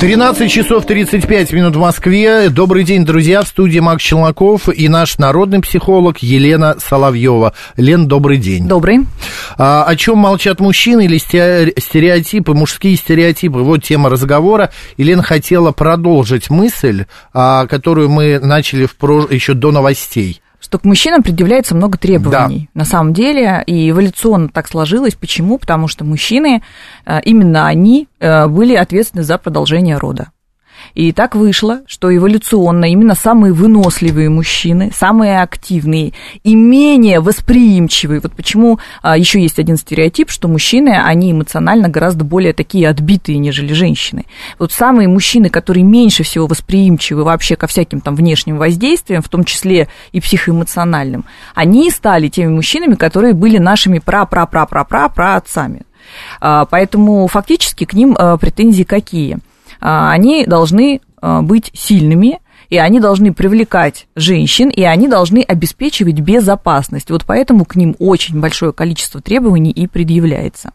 [0.00, 2.48] 13 часов 35 минут в Москве.
[2.48, 3.42] Добрый день, друзья.
[3.42, 7.52] В студии Макс Челноков и наш народный психолог Елена Соловьева.
[7.76, 8.66] Лен, добрый день.
[8.66, 9.00] Добрый.
[9.58, 13.58] А, о чем молчат мужчины или сте- стереотипы, мужские стереотипы?
[13.58, 14.70] Вот тема разговора.
[14.96, 20.40] Елена хотела продолжить мысль, а, которую мы начали в про- еще до новостей.
[20.60, 22.68] Что к мужчинам предъявляется много требований.
[22.74, 25.14] На самом деле, и эволюционно так сложилось.
[25.14, 25.58] Почему?
[25.58, 26.62] Потому что мужчины,
[27.06, 30.30] э, именно они э, были ответственны за продолжение рода.
[30.94, 36.12] И так вышло, что эволюционно именно самые выносливые мужчины, самые активные
[36.42, 38.20] и менее восприимчивые.
[38.20, 43.38] Вот почему а, еще есть один стереотип, что мужчины, они эмоционально гораздо более такие отбитые,
[43.38, 44.26] нежели женщины.
[44.58, 49.44] Вот самые мужчины, которые меньше всего восприимчивы вообще ко всяким там внешним воздействиям, в том
[49.44, 55.82] числе и психоэмоциональным, они стали теми мужчинами, которые были нашими пра-пра-пра-пра-пра-отцами.
[56.40, 59.38] А, Поэтому фактически к ним а, претензии какие?
[59.80, 66.20] А, Они должны а, быть сильными, и они должны привлекать женщин, и они должны обеспечивать
[66.20, 67.10] безопасность.
[67.10, 70.72] Вот поэтому к ним очень большое количество требований и предъявляется.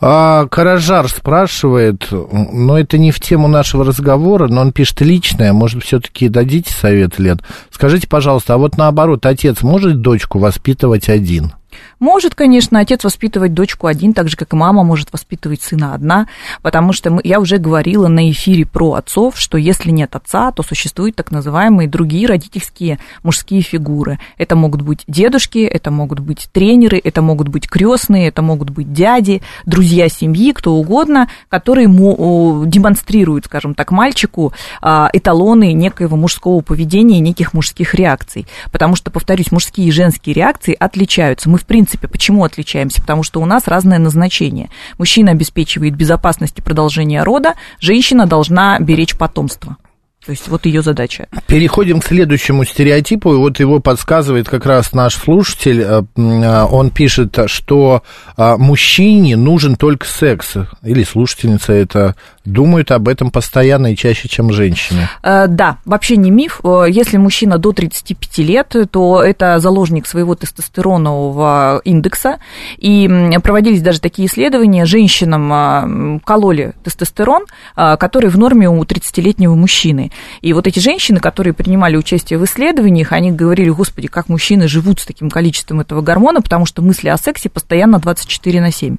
[0.00, 5.82] А, Каражар спрашивает, но это не в тему нашего разговора, но он пишет личное, может,
[5.84, 7.40] все-таки дадите совет, Лен?
[7.70, 11.52] Скажите, пожалуйста, а вот наоборот, отец может дочку воспитывать один?
[11.98, 16.28] Может, конечно, отец воспитывать дочку один, так же, как и мама может воспитывать сына одна,
[16.62, 20.62] потому что мы, я уже говорила на эфире про отцов, что если нет отца, то
[20.62, 24.18] существуют так называемые другие родительские мужские фигуры.
[24.38, 28.92] Это могут быть дедушки, это могут быть тренеры, это могут быть крестные, это могут быть
[28.92, 37.20] дяди, друзья семьи, кто угодно, которые демонстрируют, скажем так, мальчику а, эталоны некоего мужского поведения,
[37.20, 38.46] неких мужских реакций.
[38.72, 41.48] Потому что, повторюсь, мужские и женские реакции отличаются.
[41.48, 43.00] Мы, в принципе, почему отличаемся?
[43.00, 44.68] Потому что у нас разное назначение.
[44.98, 49.78] Мужчина обеспечивает безопасность и продолжение рода, женщина должна беречь потомство.
[50.24, 51.26] То есть вот ее задача.
[51.46, 53.34] Переходим к следующему стереотипу.
[53.34, 55.82] И Вот его подсказывает как раз наш слушатель.
[55.82, 58.02] Э, э, Он пишет, что
[58.36, 60.54] а, мужчине нужен только секс.
[60.82, 62.14] Или слушательница это
[62.46, 65.08] думают об этом постоянно и чаще, чем женщины.
[65.22, 66.60] Э, Да, вообще не миф.
[66.64, 72.38] Э, Если мужчина до 35 лет, то это заложник своего тестостеронового индекса.
[72.78, 73.10] И
[73.42, 74.86] проводились даже такие исследования.
[74.86, 80.10] Женщинам кололи тестостерон, который в норме у 30-летнего мужчины.
[80.40, 85.00] И вот эти женщины, которые принимали участие в исследованиях, они говорили, господи, как мужчины живут
[85.00, 88.96] с таким количеством этого гормона, потому что мысли о сексе постоянно 24 на 7.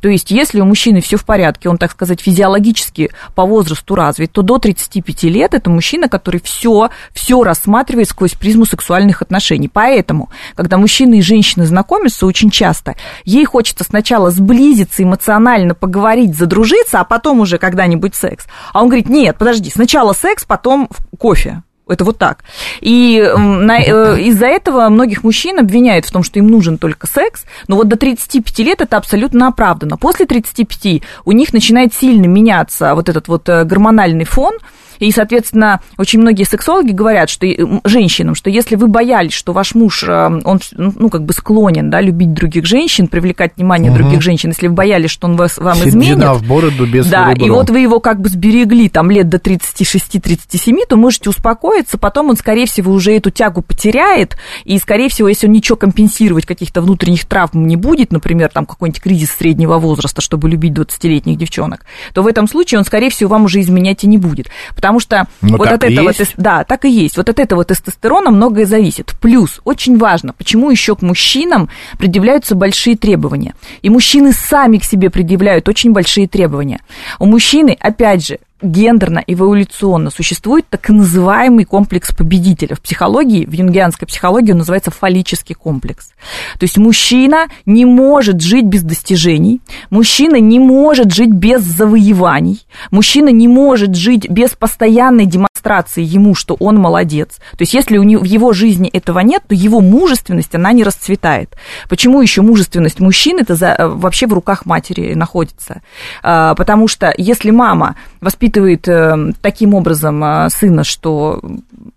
[0.00, 4.32] То есть, если у мужчины все в порядке, он, так сказать, физиологически по возрасту развит,
[4.32, 9.68] то до 35 лет это мужчина, который все, все рассматривает сквозь призму сексуальных отношений.
[9.68, 17.00] Поэтому, когда мужчины и женщины знакомятся очень часто, ей хочется сначала сблизиться, эмоционально поговорить, задружиться,
[17.00, 18.46] а потом уже когда-нибудь секс.
[18.72, 21.63] А он говорит, нет, подожди, сначала секс, потом кофе.
[21.86, 22.44] Это вот так.
[22.80, 27.76] И э, из-за этого многих мужчин обвиняют в том, что им нужен только секс, но
[27.76, 29.98] вот до 35 лет это абсолютно оправдано.
[29.98, 34.54] После 35 у них начинает сильно меняться вот этот вот э, гормональный фон,
[34.98, 39.74] и, соответственно, очень многие сексологи говорят, что м, женщинам, что если вы боялись, что ваш
[39.74, 44.02] муж, э, он, ну, как бы склонен, да, любить других женщин, привлекать внимание Мгм.
[44.02, 47.32] других женщин, если вы боялись, что он вас, вам Седина изменит, в бороду без да,
[47.32, 52.30] и вот вы его как бы сберегли там лет до 36-37, то можете успокоиться, потом
[52.30, 56.80] он, скорее всего, уже эту тягу потеряет, и, скорее всего, если он ничего компенсировать, каких-то
[56.82, 62.22] внутренних травм не будет, например, там какой-нибудь кризис среднего возраста, чтобы любить 20-летних девчонок, то
[62.22, 64.48] в этом случае он, скорее всего, вам уже изменять и не будет.
[64.84, 66.08] Потому что Ну, вот от этого...
[66.08, 66.34] есть.
[66.36, 67.16] Да, так и есть.
[67.16, 69.14] Вот от этого тестостерона многое зависит.
[69.18, 73.54] Плюс, очень важно, почему еще к мужчинам предъявляются большие требования.
[73.80, 76.80] И мужчины сами к себе предъявляют очень большие требования.
[77.18, 82.74] У мужчины, опять же, гендерно, эволюционно существует так называемый комплекс победителя.
[82.74, 86.12] В психологии, в юнгианской психологии он называется фаллический комплекс.
[86.58, 93.28] То есть мужчина не может жить без достижений, мужчина не может жить без завоеваний, мужчина
[93.28, 97.36] не может жить без постоянной демонстрации ему, что он молодец.
[97.52, 100.84] То есть если у него, в его жизни этого нет, то его мужественность, она не
[100.84, 101.56] расцветает.
[101.88, 105.82] Почему еще мужественность мужчины это за, вообще в руках матери находится?
[106.22, 111.40] А, Потому что если мама воспитывает воспитывает э, таким образом э, сына, что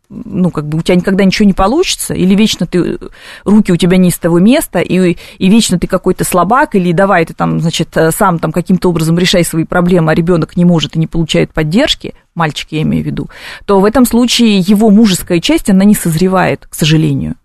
[0.10, 2.98] ну, как бы у тебя никогда ничего не получится, или вечно ты,
[3.44, 7.26] руки у тебя не из того места, и, и вечно ты какой-то слабак, или давай
[7.26, 11.00] ты там, значит, сам там каким-то образом решай свои проблемы, а ребенок не может и
[11.00, 13.30] не получает поддержки, мальчик я имею в виду,
[13.66, 17.36] то в этом случае его мужеская часть, она не созревает, к сожалению.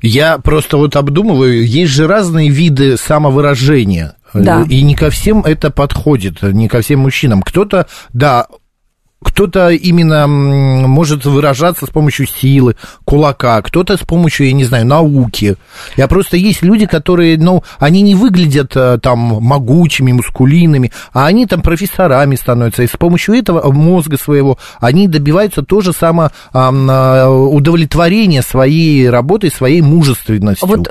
[0.00, 4.14] Я просто вот обдумываю, есть же разные виды самовыражения.
[4.34, 4.64] Да.
[4.68, 7.42] И не ко всем это подходит, не ко всем мужчинам.
[7.42, 8.46] Кто-то, да,
[9.22, 15.56] кто-то именно может выражаться с помощью силы, кулака, кто-то с помощью, я не знаю, науки.
[15.96, 21.46] Я просто есть люди, которые, ну, они не выглядят э, там могучими, мускулинами, а они
[21.46, 28.42] там профессорами становятся, и с помощью этого мозга своего они добиваются тоже само э, удовлетворения
[28.42, 30.68] своей работой, своей мужественностью.
[30.68, 30.88] Вот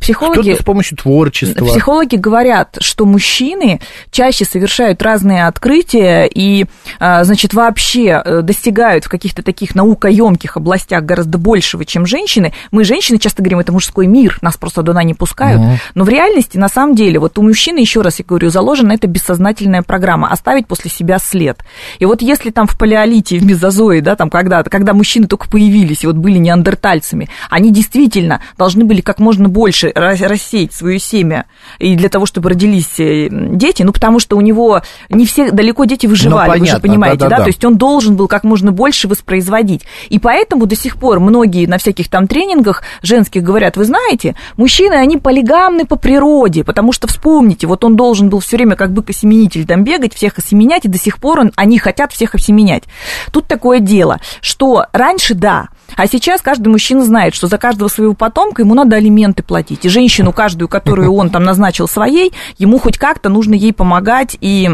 [0.00, 0.40] психологи...
[0.40, 1.66] Кто-то с помощью творчества.
[1.66, 6.64] Психологи говорят, что мужчины чаще совершают разные открытия и,
[6.98, 12.52] э, значит, вообще э, достигают в каких-то таких наукоемких областях гораздо большего, чем женщины.
[12.70, 15.60] Мы, женщины, часто говорим, это мужской мир, нас просто туда не пускают.
[15.60, 15.78] Mm-hmm.
[15.96, 19.08] Но в реальности, на самом деле, вот у мужчины, еще раз я говорю, заложена эта
[19.08, 21.58] бессознательная программа оставить после себя след.
[21.98, 26.04] И вот если там в палеолите, в мезозое, да, там когда-то, когда мужчины только появились
[26.04, 31.46] и вот были неандертальцами, они действительно должны были как можно больше рассеять свое семя
[31.80, 35.86] и для того, чтобы родились э, дети, ну, потому что у него не все далеко
[35.86, 37.47] дети выживали, ну, понятно, вы же понимаете, да, да, да?
[37.48, 39.86] То есть он должен был как можно больше воспроизводить.
[40.10, 44.92] И поэтому до сих пор многие на всяких там тренингах женских говорят, вы знаете, мужчины,
[44.92, 49.64] они полигамны по природе, потому что вспомните, вот он должен был все время как бык-осеменитель
[49.64, 52.82] там бегать, всех осеменять, и до сих пор он, они хотят всех осеменять.
[53.32, 58.14] Тут такое дело, что раньше, да, а сейчас каждый мужчина знает, что за каждого своего
[58.14, 59.84] потомка ему надо алименты платить.
[59.84, 64.68] И женщину каждую, которую он там назначил своей, ему хоть как-то нужно ей помогать и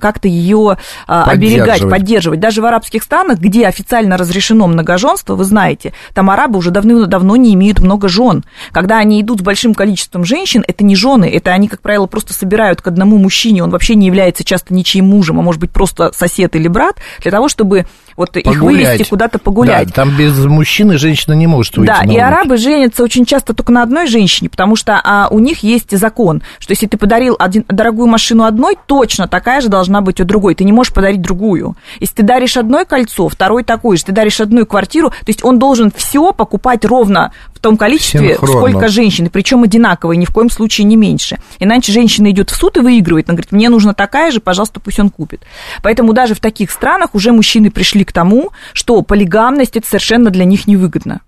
[0.00, 2.40] как-то ее а, оберегать, поддерживать поддерживать.
[2.40, 7.54] Даже в арабских странах, где официально разрешено многоженство, вы знаете, там арабы уже давно-давно не
[7.54, 8.44] имеют много жен.
[8.72, 12.32] Когда они идут с большим количеством женщин, это не жены, это они, как правило, просто
[12.32, 16.12] собирают к одному мужчине, он вообще не является часто ничьим мужем, а может быть просто
[16.14, 18.54] сосед или брат, для того, чтобы вот погулять.
[18.54, 19.88] их вывести куда-то погулять.
[19.88, 23.70] Да, там без мужчины женщина не может выйти Да, и арабы женятся очень часто только
[23.70, 27.64] на одной женщине, потому что а, у них есть закон, что если ты подарил один,
[27.68, 30.56] дорогую машину одной, точно такая же должна быть у другой.
[30.56, 31.76] Ты не можешь подарить другую.
[32.00, 35.60] Если ты даришь одно кольцо, второй такой же, ты даришь одну квартиру, то есть он
[35.60, 38.70] должен все покупать ровно в том количестве, Синхронно.
[38.70, 41.38] сколько женщин, причем одинаковые, ни в коем случае не меньше.
[41.58, 43.28] Иначе женщина идет в суд и выигрывает.
[43.28, 45.42] Она говорит, мне нужна такая же, пожалуйста, пусть он купит.
[45.82, 50.44] Поэтому даже в таких странах уже мужчины пришли к тому, что полигамность это совершенно для
[50.44, 51.20] них невыгодно.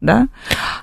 [0.00, 0.28] Да?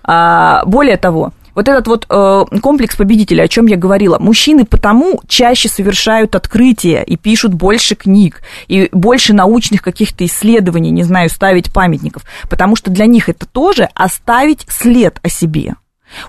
[0.03, 5.21] А, более того, вот этот вот э, комплекс победителя, о чем я говорила, мужчины потому
[5.27, 11.73] чаще совершают открытия и пишут больше книг, и больше научных каких-то исследований, не знаю, ставить
[11.73, 15.73] памятников, потому что для них это тоже оставить след о себе.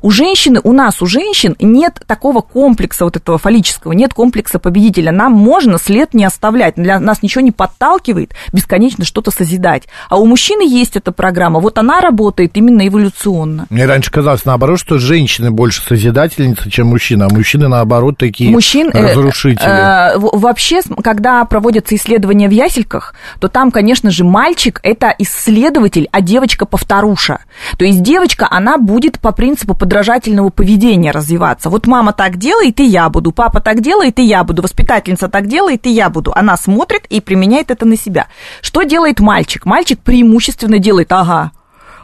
[0.02, 5.12] У женщины, у нас, у женщин нет такого комплекса вот этого фаллического, нет комплекса победителя.
[5.12, 9.84] Нам можно след не оставлять, для нас ничего не подталкивает бесконечно что-то созидать.
[10.08, 13.66] А у мужчины есть эта программа, вот она работает именно эволюционно.
[13.70, 18.90] Мне раньше казалось наоборот, что женщины больше созидательницы, чем мужчины, а мужчины наоборот такие Мужчин,
[18.92, 19.66] э, разрушители.
[19.66, 26.08] Э, э, вообще, когда проводятся исследования в ясельках, то там, конечно же, мальчик это исследователь,
[26.12, 27.40] а девочка повторуша.
[27.76, 31.70] То есть девочка, она будет по принципу принципу подражательного поведения развиваться.
[31.70, 35.46] Вот мама так делает, и я буду, папа так делает, и я буду, воспитательница так
[35.46, 36.32] делает, и я буду.
[36.34, 38.26] Она смотрит и применяет это на себя.
[38.62, 39.66] Что делает мальчик?
[39.66, 41.50] Мальчик преимущественно делает, ага,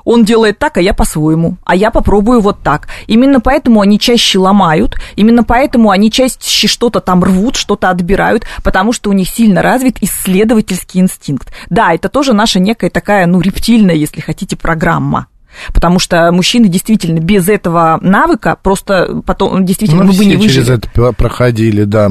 [0.05, 2.89] он делает так, а я по-своему, а я попробую вот так.
[3.07, 8.93] Именно поэтому они чаще ломают, именно поэтому они чаще что-то там рвут, что-то отбирают, потому
[8.93, 11.53] что у них сильно развит исследовательский инстинкт.
[11.71, 15.27] Да, это тоже наша некая такая, ну, рептильная, если хотите, программа.
[15.73, 20.65] Потому что мужчины действительно без этого навыка просто потом действительно ну, вы бы не выжили.
[20.65, 22.11] через это проходили, да.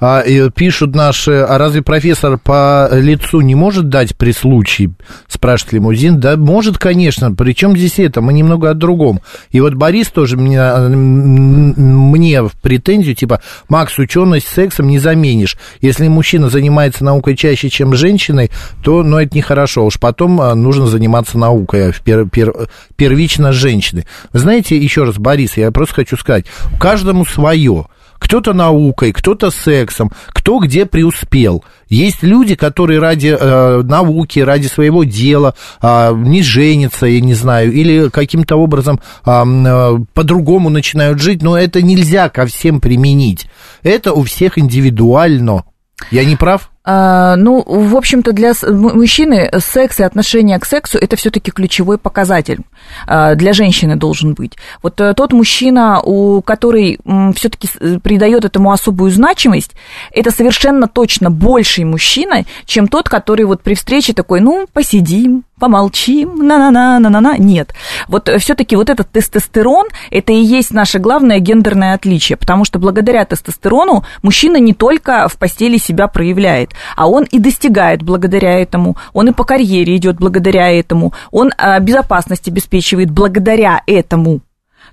[0.00, 4.92] А, и пишут наши, а разве профессор по лицу не может дать при случае,
[5.28, 6.20] спрашивает лимузин.
[6.20, 7.32] Да, может, конечно.
[7.32, 9.20] Причем здесь это, мы немного о другом.
[9.50, 15.56] И вот Борис тоже меня, мне в претензию, типа, Макс, ученость сексом не заменишь.
[15.80, 18.50] Если мужчина занимается наукой чаще, чем женщиной,
[18.82, 19.84] то, ну, это нехорошо.
[19.86, 24.06] Уж потом а, нужно заниматься наукой, а пер, пер, первично женщины.
[24.32, 26.46] Знаете, еще раз, Борис, я просто хочу сказать,
[26.78, 27.86] каждому свое
[28.18, 31.64] кто-то наукой, кто-то сексом, кто где преуспел.
[31.88, 37.72] Есть люди, которые ради э, науки, ради своего дела э, не женятся, я не знаю,
[37.72, 43.46] или каким-то образом э, э, по-другому начинают жить, но это нельзя ко всем применить.
[43.82, 45.64] Это у всех индивидуально.
[46.10, 46.70] Я не прав?
[46.88, 52.60] А, ну, в общем-то, для мужчины секс и отношение к сексу это все-таки ключевой показатель
[53.08, 54.52] а, для женщины должен быть.
[54.84, 57.00] Вот э, тот мужчина, у который
[57.34, 57.68] все-таки
[57.98, 59.72] придает этому особую значимость,
[60.12, 66.36] это совершенно точно больший мужчина, чем тот, который вот при встрече такой, ну, посидим, помолчим,
[66.36, 67.38] на-на-на, на-на-на.
[67.38, 67.72] Нет.
[68.08, 72.78] Вот э, все-таки вот этот тестостерон, это и есть наше главное гендерное отличие, потому что
[72.78, 78.96] благодаря тестостерону мужчина не только в постели себя проявляет, а он и достигает благодаря этому,
[79.12, 84.40] он и по карьере идет благодаря этому, он а, безопасность обеспечивает благодаря этому.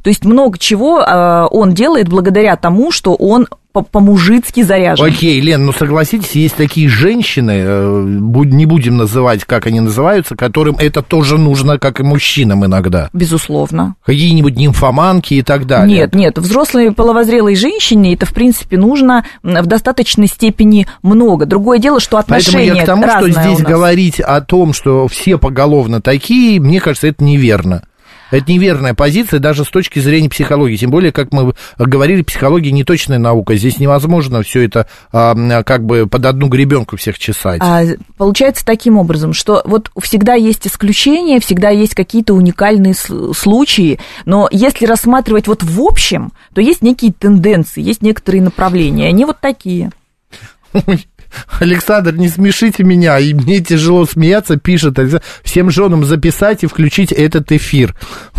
[0.02, 3.48] То есть много чего а, он делает благодаря тому, что он
[3.82, 5.06] по-мужицки заряжен.
[5.06, 10.76] Окей, Лен, ну согласитесь, есть такие женщины, э, не будем называть, как они называются, которым
[10.78, 13.10] это тоже нужно, как и мужчинам иногда.
[13.14, 13.96] Безусловно.
[14.06, 15.98] Какие-нибудь нимфоманки и так далее.
[15.98, 21.46] Нет, нет, взрослой половозрелой женщине это, в принципе, нужно в достаточной степени много.
[21.46, 25.38] Другое дело, что отношения Поэтому я к тому, что здесь говорить о том, что все
[25.38, 27.84] поголовно такие, мне кажется, это неверно.
[28.34, 30.76] Это неверная позиция даже с точки зрения психологии.
[30.76, 33.56] Тем более, как мы говорили, психология не точная наука.
[33.56, 37.62] Здесь невозможно все это а, как бы под одну гребенку всех чесать.
[37.64, 37.84] А,
[38.18, 44.88] получается таким образом, что вот всегда есть исключения, всегда есть какие-то уникальные случаи, но если
[44.88, 49.92] рассматривать вот в общем, то есть некие тенденции, есть некоторые направления, они вот такие.
[51.60, 54.98] Александр, не смешите меня, и мне тяжело смеяться, пишет
[55.44, 57.96] всем женам записать и включить этот эфир.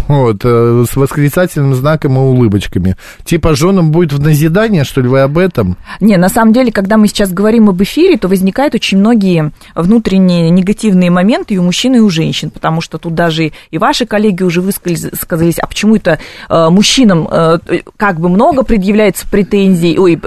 [0.07, 2.97] Вот, э, с восклицательным знаком и улыбочками.
[3.25, 5.79] Типа женам будет в назидание, что ли, вы об этом?
[6.01, 10.51] Не, на самом деле, когда мы сейчас говорим об эфире, то возникают очень многие внутренние
[10.51, 14.43] негативные моменты и у мужчин, и у женщин, потому что тут даже и ваши коллеги
[14.43, 16.19] уже высказались, а почему это
[16.51, 17.59] э, мужчинам э,
[17.97, 20.21] как бы много предъявляется претензий, ой,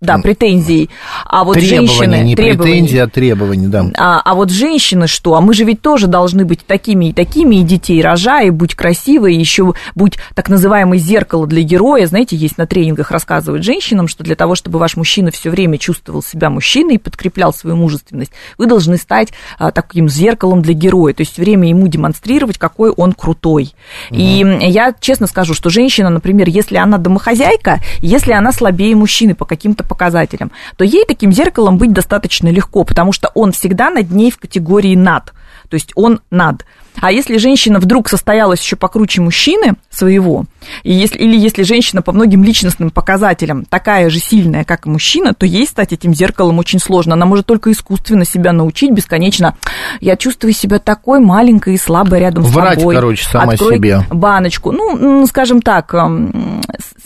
[0.00, 0.88] да, претензий,
[1.24, 2.24] а вот женщины женщины...
[2.24, 3.86] Не претензии, а требования, да.
[3.96, 5.34] А, а вот женщины что?
[5.34, 8.74] А мы же ведь тоже должны быть такими и такими, и детей рожай, и будь
[8.74, 12.06] красивой, и еще будь так называемое зеркало для героя.
[12.06, 16.22] Знаете, есть на тренингах рассказывают женщинам, что для того, чтобы ваш мужчина все время чувствовал
[16.22, 21.22] себя мужчиной и подкреплял свою мужественность, вы должны стать а, таким зеркалом для героя, то
[21.22, 23.74] есть время ему демонстрировать, какой он крутой.
[24.10, 24.18] Угу.
[24.18, 29.44] И я честно скажу, что женщина, например, если она домохозяйка, если она слабее мужчины по
[29.44, 34.30] каким-то показателям, то ей таким зеркалом быть достаточно легко, потому что он всегда над ней
[34.30, 35.32] в категории над.
[35.68, 36.64] То есть он над.
[37.00, 40.44] А если женщина вдруг состоялась еще покруче мужчины своего,
[40.82, 45.32] и если, или если женщина по многим личностным показателям такая же сильная, как и мужчина,
[45.32, 47.14] то ей стать этим зеркалом очень сложно.
[47.14, 49.56] Она может только искусственно себя научить бесконечно.
[50.00, 52.94] Я чувствую себя такой маленькой и слабой рядом Врать, с собой.
[52.96, 54.04] короче, сама Открой себе.
[54.10, 54.72] баночку.
[54.72, 55.94] Ну, скажем так,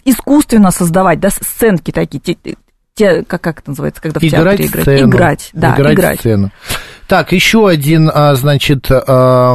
[0.04, 2.20] искусственно создавать, да, сценки такие,
[2.94, 4.82] те, как, как это называется, когда в играть театре играть?
[4.82, 5.10] Сцену.
[5.10, 5.94] Играть, да, играть.
[5.94, 6.20] играть.
[6.20, 6.50] Сцену.
[7.06, 9.54] Так, еще один, а, значит, а,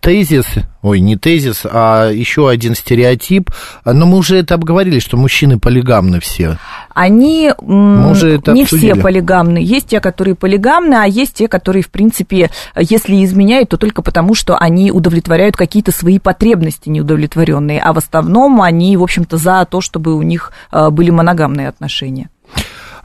[0.00, 0.46] тезис,
[0.82, 3.50] ой, не тезис, а еще один стереотип.
[3.84, 6.58] Но мы уже это обговорили, что мужчины полигамны все.
[6.94, 8.92] Они мы уже это не обсудили.
[8.92, 9.58] все полигамны.
[9.58, 14.34] Есть те, которые полигамны, а есть те, которые, в принципе, если изменяют, то только потому,
[14.34, 19.80] что они удовлетворяют какие-то свои потребности неудовлетворенные, а в основном они, в общем-то, за то,
[19.80, 22.30] чтобы у них а, были моногамные отношения.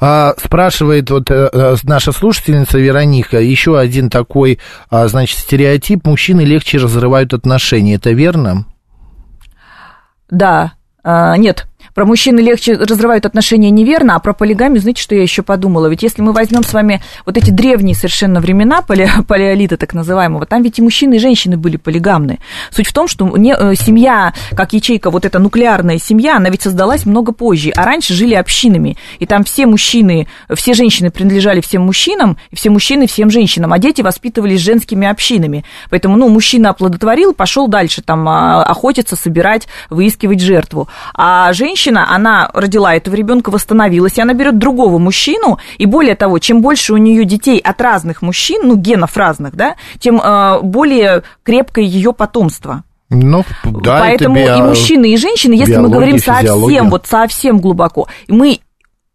[0.01, 6.41] А, спрашивает вот э, э, наша слушательница Вероника, еще один такой, а, значит, стереотип, мужчины
[6.41, 8.65] легче разрывают отношения, это верно?
[10.29, 10.73] Да,
[11.03, 11.68] а, нет,
[11.99, 15.87] про мужчин легче разрывают отношения неверно, а про полигамию, знаете, что я еще подумала?
[15.87, 20.45] Ведь если мы возьмем с вами вот эти древние совершенно времена, пале, палеолита так называемого,
[20.45, 22.39] там ведь и мужчины, и женщины были полигамны.
[22.71, 26.61] Суть в том, что не, э, семья, как ячейка, вот эта нуклеарная семья, она ведь
[26.61, 31.81] создалась много позже, а раньше жили общинами, и там все мужчины, все женщины принадлежали всем
[31.81, 35.65] мужчинам, и все мужчины всем женщинам, а дети воспитывались женскими общинами.
[35.89, 40.87] Поэтому, ну, мужчина оплодотворил, пошел дальше там а, охотиться, собирать, выискивать жертву.
[41.13, 46.15] А женщина женщина, она родила этого ребенка, восстановилась, и она берет другого мужчину, и более
[46.15, 50.59] того, чем больше у нее детей от разных мужчин, ну, генов разных, да, тем э,
[50.61, 52.83] более крепкое ее потомство.
[53.09, 54.57] Ну, да, Поэтому это био...
[54.57, 56.83] и мужчины, и женщины, если биология, мы говорим совсем, физиология.
[56.83, 58.59] вот совсем глубоко, мы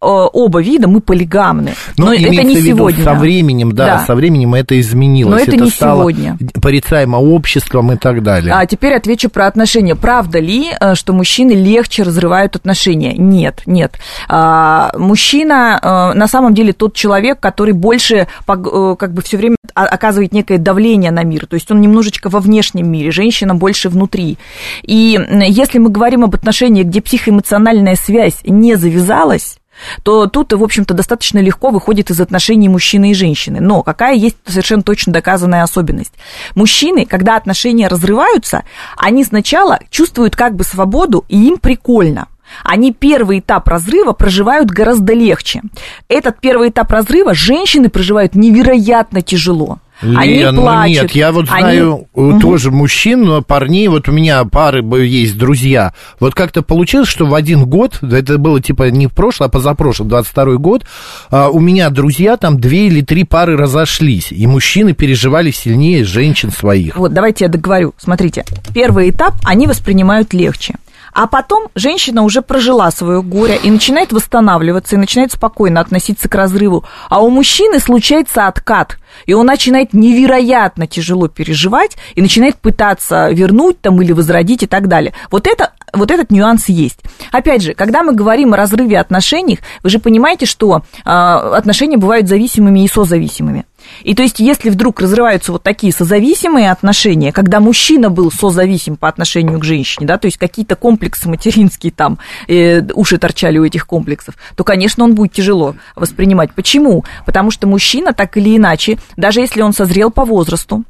[0.05, 1.75] оба вида мы полигамны.
[1.97, 3.05] Ну, но это не виду, сегодня.
[3.05, 5.33] Со временем, да, да, со временем это изменилось.
[5.33, 6.39] Но это, это не стало сегодня.
[6.61, 8.53] порицаемо обществом и так далее.
[8.55, 9.95] А теперь отвечу про отношения.
[9.95, 13.15] Правда ли, э, что мужчины легче разрывают отношения?
[13.15, 13.99] Нет, нет.
[14.29, 20.33] А, мужчина э, на самом деле тот человек, который больше как бы все время оказывает
[20.33, 21.47] некое давление на мир.
[21.47, 24.39] То есть он немножечко во внешнем мире, женщина больше внутри.
[24.83, 29.59] И если мы говорим об отношениях, где психоэмоциональная связь не завязалась,
[30.03, 33.61] то тут, в общем-то, достаточно легко выходит из отношений мужчины и женщины.
[33.61, 36.13] Но какая есть совершенно точно доказанная особенность?
[36.55, 38.63] Мужчины, когда отношения разрываются,
[38.97, 42.29] они сначала чувствуют как бы свободу, и им прикольно
[42.63, 45.63] они первый этап разрыва проживают гораздо легче.
[46.09, 49.79] Этот первый этап разрыва женщины проживают невероятно тяжело.
[50.01, 51.03] Они Лен, ну плачут.
[51.03, 52.37] нет, я вот знаю Они...
[52.37, 55.95] э, тоже мужчин, но парней, вот у меня пары есть друзья.
[56.21, 60.09] Вот как-то получилось, что в один год, это было типа не в прошлом, а позапрошлом,
[60.09, 60.85] 22 год,
[61.31, 66.51] а, у меня друзья там две или три пары разошлись, и мужчины переживали сильнее женщин
[66.51, 66.97] своих.
[66.97, 67.95] Вот, давайте я договорю.
[67.97, 70.75] Смотрите, первый этап они воспринимают легче.
[71.15, 76.35] А потом женщина уже прожила свое горе и начинает восстанавливаться, и начинает спокойно относиться к
[76.35, 76.85] разрыву.
[77.09, 83.81] А у мужчины случается откат, и он начинает невероятно тяжело переживать и начинает пытаться вернуть
[83.81, 85.15] там или возродить и так далее.
[85.31, 86.99] Вот это вот этот нюанс есть.
[87.31, 92.29] Опять же, когда мы говорим о разрыве отношений, вы же понимаете, что э, отношения бывают
[92.29, 93.65] зависимыми и созависимыми.
[94.03, 99.09] И то есть, если вдруг разрываются вот такие созависимые отношения, когда мужчина был созависим по
[99.09, 102.19] отношению к женщине, да, то есть какие-то комплексы материнские там,
[102.49, 106.53] э, уши торчали у этих комплексов, то, конечно, он будет тяжело воспринимать.
[106.55, 107.05] Почему?
[107.27, 110.85] Потому что мужчина так или иначе, даже если он созрел по возрасту,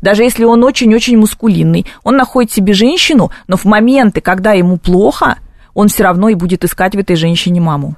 [0.00, 5.38] даже если он очень-очень мускулинный, он находит себе женщину, но в моменты, когда ему плохо,
[5.74, 7.96] он все равно и будет искать в этой женщине маму.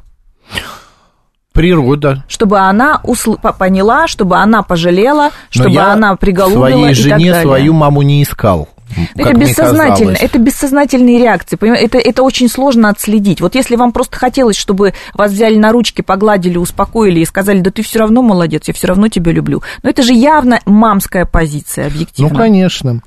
[1.52, 2.24] Природа.
[2.28, 3.34] Чтобы она усл...
[3.36, 7.42] поняла, чтобы она пожалела, чтобы я она приголубила своей и жене так далее.
[7.42, 8.68] свою маму не искал.
[9.14, 11.86] Это бессознательно, это бессознательные реакции, понимаете?
[11.86, 13.40] это, это очень сложно отследить.
[13.40, 17.70] Вот если вам просто хотелось, чтобы вас взяли на ручки, погладили, успокоили и сказали, да
[17.70, 19.62] ты все равно молодец, я все равно тебя люблю.
[19.82, 22.32] Но это же явно мамская позиция, объективно.
[22.32, 23.00] Ну, конечно.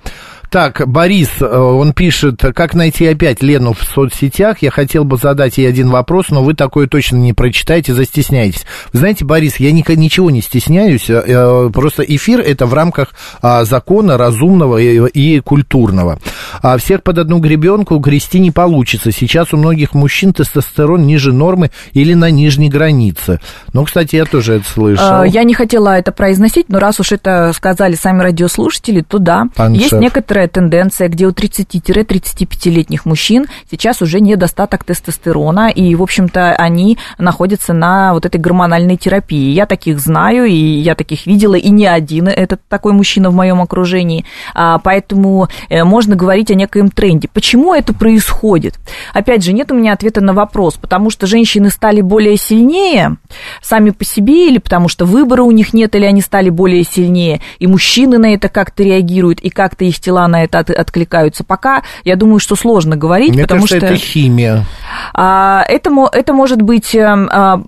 [0.50, 4.62] Так, Борис, э, он пишет, как найти опять Лену в соцсетях.
[4.62, 8.66] Я хотел бы задать ей один вопрос, но вы такое точно не прочитаете, застесняетесь.
[8.94, 13.14] Вы знаете, Борис, я ни- ничего не стесняюсь, э, э, просто эфир это в рамках
[13.42, 16.20] а, закона разумного и, культурного.
[16.62, 19.12] А всех под одну гребенку грести не получится.
[19.12, 23.40] Сейчас у многих мужчин тестостерон ниже нормы или на нижней границе.
[23.74, 25.24] Ну, кстати, я тоже это слышал.
[25.24, 29.48] Э, Я не хотела это произносить, но раз уж это сказали сами радиослушатели, то да.
[29.56, 30.00] Пан Есть шеф.
[30.36, 37.72] Некоторая тенденция, где у 30-35-летних мужчин сейчас уже недостаток тестостерона, и, в общем-то, они находятся
[37.72, 39.54] на вот этой гормональной терапии.
[39.54, 43.62] Я таких знаю, и я таких видела, и не один этот такой мужчина в моем
[43.62, 44.26] окружении.
[44.54, 47.30] А, Поэтому э, можно говорить о некоем тренде.
[47.32, 48.76] Почему это происходит?
[49.14, 53.18] Опять же, нет у меня ответа на вопрос, потому что женщины стали более сильнее
[53.62, 57.40] сами по себе, или потому что выбора у них нет, или они стали более сильнее,
[57.60, 61.44] и мужчины на это как-то реагируют, и как-то их тела на это от- откликаются.
[61.44, 63.86] Пока, я думаю, что сложно говорить, Мне потому кажется, что...
[63.88, 64.66] это химия.
[65.14, 67.62] А, это, это может быть эм, а,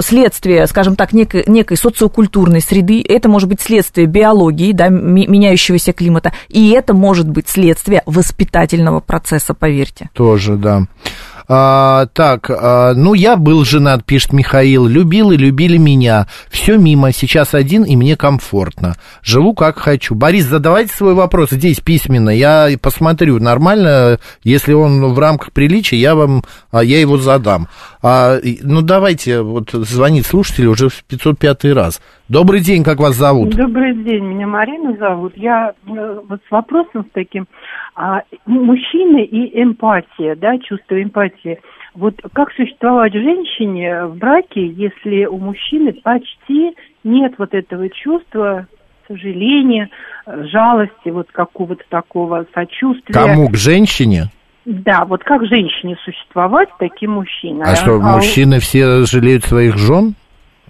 [0.00, 6.32] следствие, скажем так, некой, некой социокультурной среды, это может быть следствие биологии, да, меняющегося климата,
[6.48, 10.10] и это может быть следствие воспитательного процесса, поверьте.
[10.12, 10.82] Тоже, да.
[11.48, 16.26] А, так, а, ну я был женат, пишет Михаил, любил и любили меня.
[16.50, 18.94] Все мимо, сейчас один и мне комфортно.
[19.22, 20.14] Живу как хочу.
[20.14, 22.30] Борис, задавайте свой вопрос здесь письменно.
[22.30, 26.42] Я посмотрю, нормально, если он в рамках приличия, я вам,
[26.72, 27.68] а, я его задам.
[28.02, 32.00] А, ну давайте, вот звонит слушатель уже в 505 раз.
[32.28, 33.54] Добрый день, как вас зовут?
[33.54, 35.32] Добрый день, меня Марина зовут.
[35.36, 37.46] Я э, вот с вопросом с таким.
[37.98, 41.58] А, мужчины и эмпатия, да, чувство эмпатии.
[41.94, 48.66] Вот как существовать женщине в браке, если у мужчины почти нет вот этого чувства
[49.08, 49.88] сожаления,
[50.26, 53.14] жалости, вот какого-то такого сочувствия.
[53.14, 53.48] Кому?
[53.48, 54.24] К женщине?
[54.66, 57.64] Да, вот как женщине существовать таким мужчиной?
[57.64, 60.14] А что, у- мужчины все жалеют своих жен?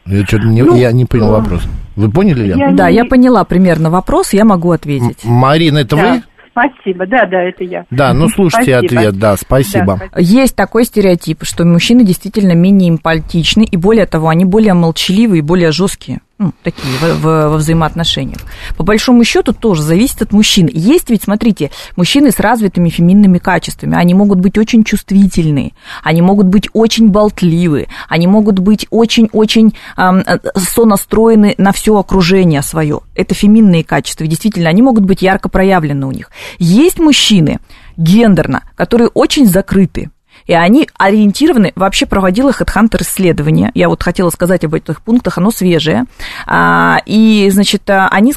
[0.04, 1.66] Я, что-то не, Ну, я не понял э, вопрос.
[1.96, 2.58] Вы поняли, Лен?
[2.58, 5.24] я Да, не- я поняла примерно вопрос, я могу ответить.
[5.24, 6.22] Марина, это Да, вы?
[6.56, 7.84] Спасибо, да, да, это я.
[7.90, 9.00] Да, ну слушайте Спасибо.
[9.00, 10.00] ответ, да, спасибо.
[10.12, 15.40] Да, Есть такой стереотип, что мужчины действительно менее эмпатичны, и более того, они более молчаливые
[15.40, 16.20] и более жесткие.
[16.38, 18.40] Ну, такие во, во- во взаимоотношениях.
[18.76, 20.68] По большому счету тоже зависит от мужчин.
[20.70, 23.96] Есть ведь, смотрите, мужчины с развитыми феминными качествами.
[23.96, 25.72] Они могут быть очень чувствительные,
[26.02, 32.60] они могут быть очень болтливы, они могут быть очень-очень ам, э, сонастроены на все окружение
[32.60, 33.00] свое.
[33.14, 34.24] Это феминные качества.
[34.24, 36.30] И действительно, они могут быть ярко проявлены у них.
[36.58, 37.60] Есть мужчины
[37.96, 40.10] гендерно, которые очень закрыты.
[40.46, 45.50] И они ориентированы, вообще проводила HeadHunter исследование, я вот хотела сказать об этих пунктах, оно
[45.50, 46.04] свежее,
[46.46, 48.34] а, и, значит, они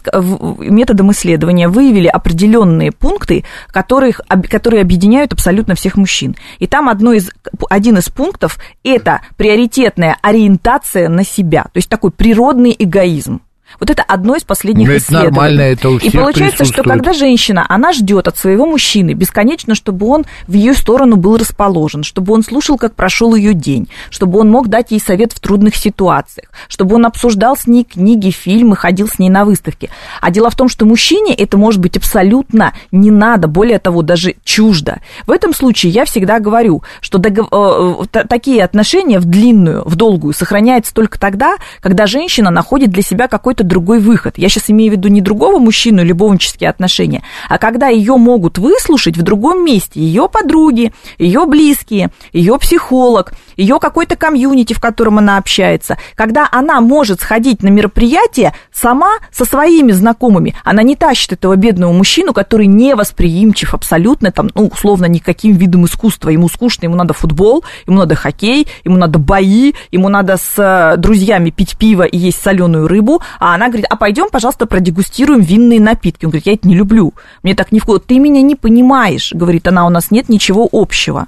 [0.59, 6.35] методом исследования выявили определенные пункты, которых, которые объединяют абсолютно всех мужчин.
[6.59, 7.31] И там одно из,
[7.69, 13.41] один из пунктов– это приоритетная ориентация на себя, то есть такой природный эгоизм.
[13.79, 15.31] Вот это одно из последних Но это исследований.
[15.31, 19.75] нормально, это у всех И получается, что когда женщина, она ждет от своего мужчины бесконечно,
[19.75, 24.39] чтобы он в ее сторону был расположен, чтобы он слушал, как прошел ее день, чтобы
[24.39, 28.75] он мог дать ей совет в трудных ситуациях, чтобы он обсуждал с ней книги, фильмы,
[28.75, 29.89] ходил с ней на выставки.
[30.21, 34.35] А дело в том, что мужчине это может быть абсолютно не надо, более того, даже
[34.43, 34.99] чуждо.
[35.27, 37.47] В этом случае я всегда говорю, что догов...
[37.51, 43.03] Э, э, такие отношения в длинную, в долгую сохраняются только тогда, когда женщина находит для
[43.03, 44.37] себя какой-то какой-то другой выход.
[44.37, 49.17] Я сейчас имею в виду не другого мужчину, любовнические отношения, а когда ее могут выслушать
[49.17, 55.37] в другом месте, ее подруги, ее близкие, ее психолог, ее какой-то комьюнити, в котором она
[55.37, 61.55] общается, когда она может сходить на мероприятие сама со своими знакомыми, она не тащит этого
[61.55, 66.95] бедного мужчину, который не восприимчив абсолютно, там, ну, условно, никаким видом искусства, ему скучно, ему
[66.95, 72.03] надо футбол, ему надо хоккей, ему надо бои, ему надо с э, друзьями пить пиво
[72.03, 76.25] и есть соленую рыбу, а а она говорит, а пойдем, пожалуйста, продегустируем винные напитки.
[76.25, 78.05] Он говорит, я это не люблю, мне так не входит.
[78.05, 81.27] Ты меня не понимаешь, говорит она, у нас нет ничего общего.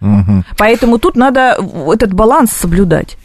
[0.00, 0.44] Угу.
[0.56, 1.56] Поэтому тут надо
[1.92, 3.16] этот баланс соблюдать.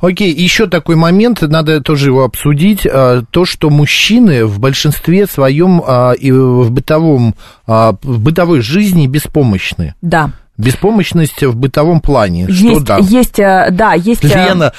[0.00, 2.86] Окей, еще такой момент, надо тоже его обсудить.
[2.86, 7.34] А, то, что мужчины в большинстве своем а, и в бытовом,
[7.66, 9.94] в бытовой жизни беспомощны.
[10.00, 10.32] Да.
[10.60, 12.46] Беспомощность в бытовом плане.
[12.48, 12.98] Есть, что да?
[12.98, 14.24] Есть, э, да, есть...
[14.24, 14.72] Э, Лена,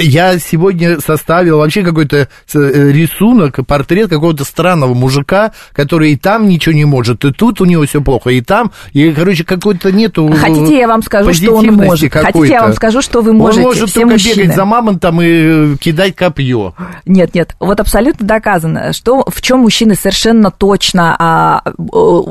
[0.00, 6.74] я сегодня составил вообще какой-то э, рисунок, портрет какого-то странного мужика, который и там ничего
[6.74, 10.78] не может, и тут у него все плохо, и там, и, короче, какой-то нету Хотите,
[10.78, 12.12] я вам скажу, что он может?
[12.12, 13.60] Хотите, я вам скажу, что вы можете?
[13.60, 14.42] Он может все только мужчины.
[14.42, 16.74] бегать за мамонтом и кидать копье.
[17.04, 21.62] Нет, нет, вот абсолютно доказано, что в чем мужчины совершенно точно а,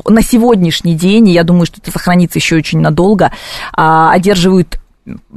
[0.07, 3.31] на сегодняшний день, и я думаю, что это сохранится еще очень надолго,
[3.73, 4.79] а, одерживают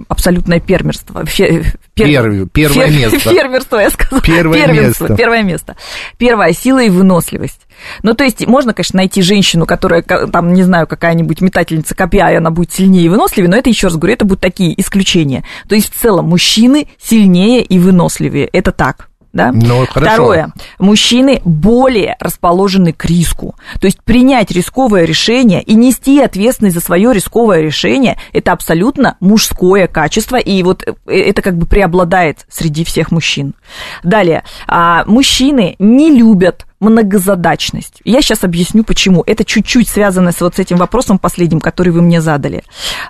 [0.08, 1.26] абсолютное фермерство.
[1.26, 3.18] Фер, Первое, первое фер, место.
[3.18, 4.22] Фермерство, я сказала.
[4.22, 5.16] Первое Первенство, место.
[5.16, 5.76] Первое место.
[6.16, 7.60] Первая сила и выносливость.
[8.02, 12.36] Ну, то есть, можно, конечно, найти женщину, которая, там, не знаю, какая-нибудь метательница копья, и
[12.36, 15.44] она будет сильнее и выносливее, но это, еще раз говорю, это будут такие исключения.
[15.68, 18.46] То есть, в целом, мужчины сильнее и выносливее.
[18.46, 19.52] Это так да?
[19.52, 20.12] Ну, хорошо.
[20.12, 20.52] Второе.
[20.78, 23.54] Мужчины более расположены к риску.
[23.80, 29.86] То есть принять рисковое решение и нести ответственность за свое рисковое решение– это абсолютно мужское
[29.86, 33.54] качество, и вот э, это как бы преобладает среди всех мужчин.
[34.02, 34.44] Далее.
[34.66, 38.00] А, мужчины не любят многозадачность.
[38.04, 39.22] Я сейчас объясню, почему.
[39.26, 42.62] Это чуть-чуть связано с вот с этим вопросом последним, который вы мне задали.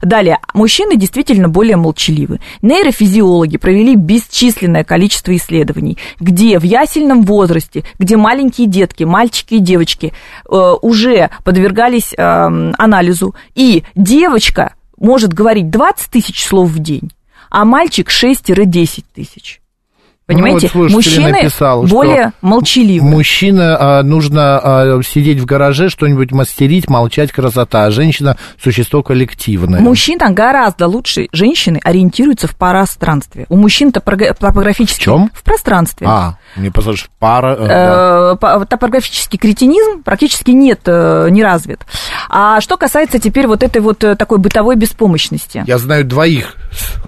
[0.03, 2.41] Далее, мужчины действительно более молчаливы.
[2.63, 10.13] Нейрофизиологи провели бесчисленное количество исследований, где в ясельном возрасте, где маленькие детки, мальчики и девочки
[10.49, 17.13] э, уже подвергались э, анализу, и девочка может говорить 20 тысяч слов в день,
[17.51, 19.61] а мальчик 6-10 тысяч.
[20.29, 23.03] Понимаете, ну, вот мужчины написал, более молчаливы.
[23.03, 27.87] Мужчина а, нужно а, сидеть в гараже, что-нибудь мастерить, молчать, красота.
[27.87, 29.81] А женщина существо коллективное.
[29.81, 33.47] Мужчина гораздо лучше женщины ориентируется в пространстве.
[33.49, 35.01] У мужчин топографический...
[35.01, 35.31] В чем?
[35.33, 36.07] В пространстве.
[36.07, 37.57] А, мне послушаешь, пара...
[37.59, 38.67] Э, да.
[38.67, 41.87] Топографический кретинизм практически нет, э, не развит.
[42.29, 45.65] А что касается теперь вот этой вот э, такой бытовой беспомощности.
[45.67, 46.55] Я знаю двоих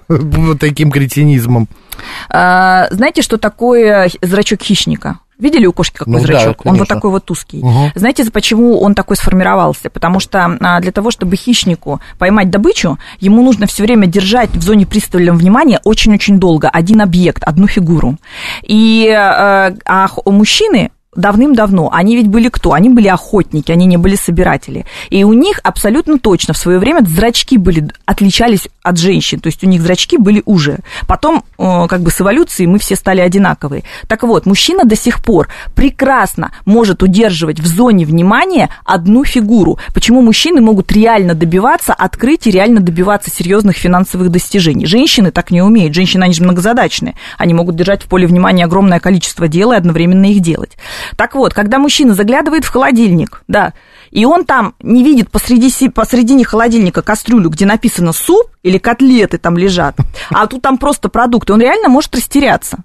[0.09, 1.67] с таким кретинизмом.
[2.29, 5.19] А, знаете, что такое зрачок хищника?
[5.41, 6.61] Видели у кошки какой ну, зрачок?
[6.63, 7.61] Да, он вот такой вот узкий.
[7.61, 7.93] Угу.
[7.95, 9.89] Знаете, почему он такой сформировался?
[9.89, 14.61] Потому что а, для того, чтобы хищнику поймать добычу, ему нужно все время держать в
[14.61, 18.17] зоне пристального внимания очень-очень долго один объект, одну фигуру.
[18.61, 21.89] И а, а у мужчины давным-давно.
[21.91, 22.71] Они ведь были кто?
[22.71, 24.85] Они были охотники, они не были собиратели.
[25.09, 29.63] И у них абсолютно точно в свое время зрачки были, отличались от женщин, то есть
[29.63, 30.79] у них зрачки были уже.
[31.07, 33.83] Потом, э, как бы с эволюцией мы все стали одинаковые.
[34.07, 39.79] Так вот, мужчина до сих пор прекрасно может удерживать в зоне внимания одну фигуру.
[39.93, 44.85] Почему мужчины могут реально добиваться открытий, реально добиваться серьезных финансовых достижений?
[44.85, 45.93] Женщины так не умеют.
[45.93, 47.15] Женщины, они же многозадачные.
[47.37, 50.77] Они могут держать в поле внимания огромное количество дел и одновременно их делать.
[51.15, 53.73] Так вот, когда мужчина заглядывает в холодильник, да,
[54.11, 59.57] и он там не видит посреди, посредине холодильника кастрюлю, где написано суп или котлеты там
[59.57, 59.97] лежат,
[60.29, 62.79] а тут там просто продукты, он реально может растеряться.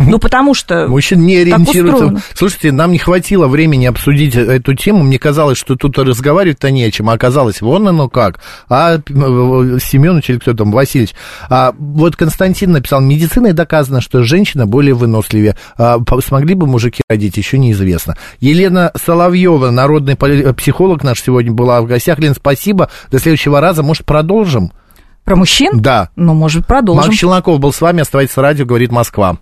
[0.00, 0.86] Ну, потому что...
[0.88, 2.22] Мужчины не ориентируются.
[2.34, 5.02] Слушайте, нам не хватило времени обсудить эту тему.
[5.02, 7.10] Мне казалось, что тут разговаривать-то не о чем.
[7.10, 8.40] А оказалось, вон оно как.
[8.68, 11.14] А э, Семенович или кто там, Васильевич.
[11.48, 15.56] А, вот Константин написал, медициной доказано, что женщина более выносливее.
[15.76, 18.16] А, смогли бы мужики родить, еще неизвестно.
[18.40, 22.18] Елена Соловьева, народный психолог наш сегодня была в гостях.
[22.18, 22.90] Лен, спасибо.
[23.10, 23.82] До следующего раза.
[23.82, 24.72] Может, продолжим?
[25.24, 25.80] Про мужчин?
[25.80, 26.10] Да.
[26.16, 27.04] Ну, может, продолжим.
[27.04, 28.00] Макс Челноков был с вами.
[28.00, 29.38] Оставайтесь с радио, говорит Москва.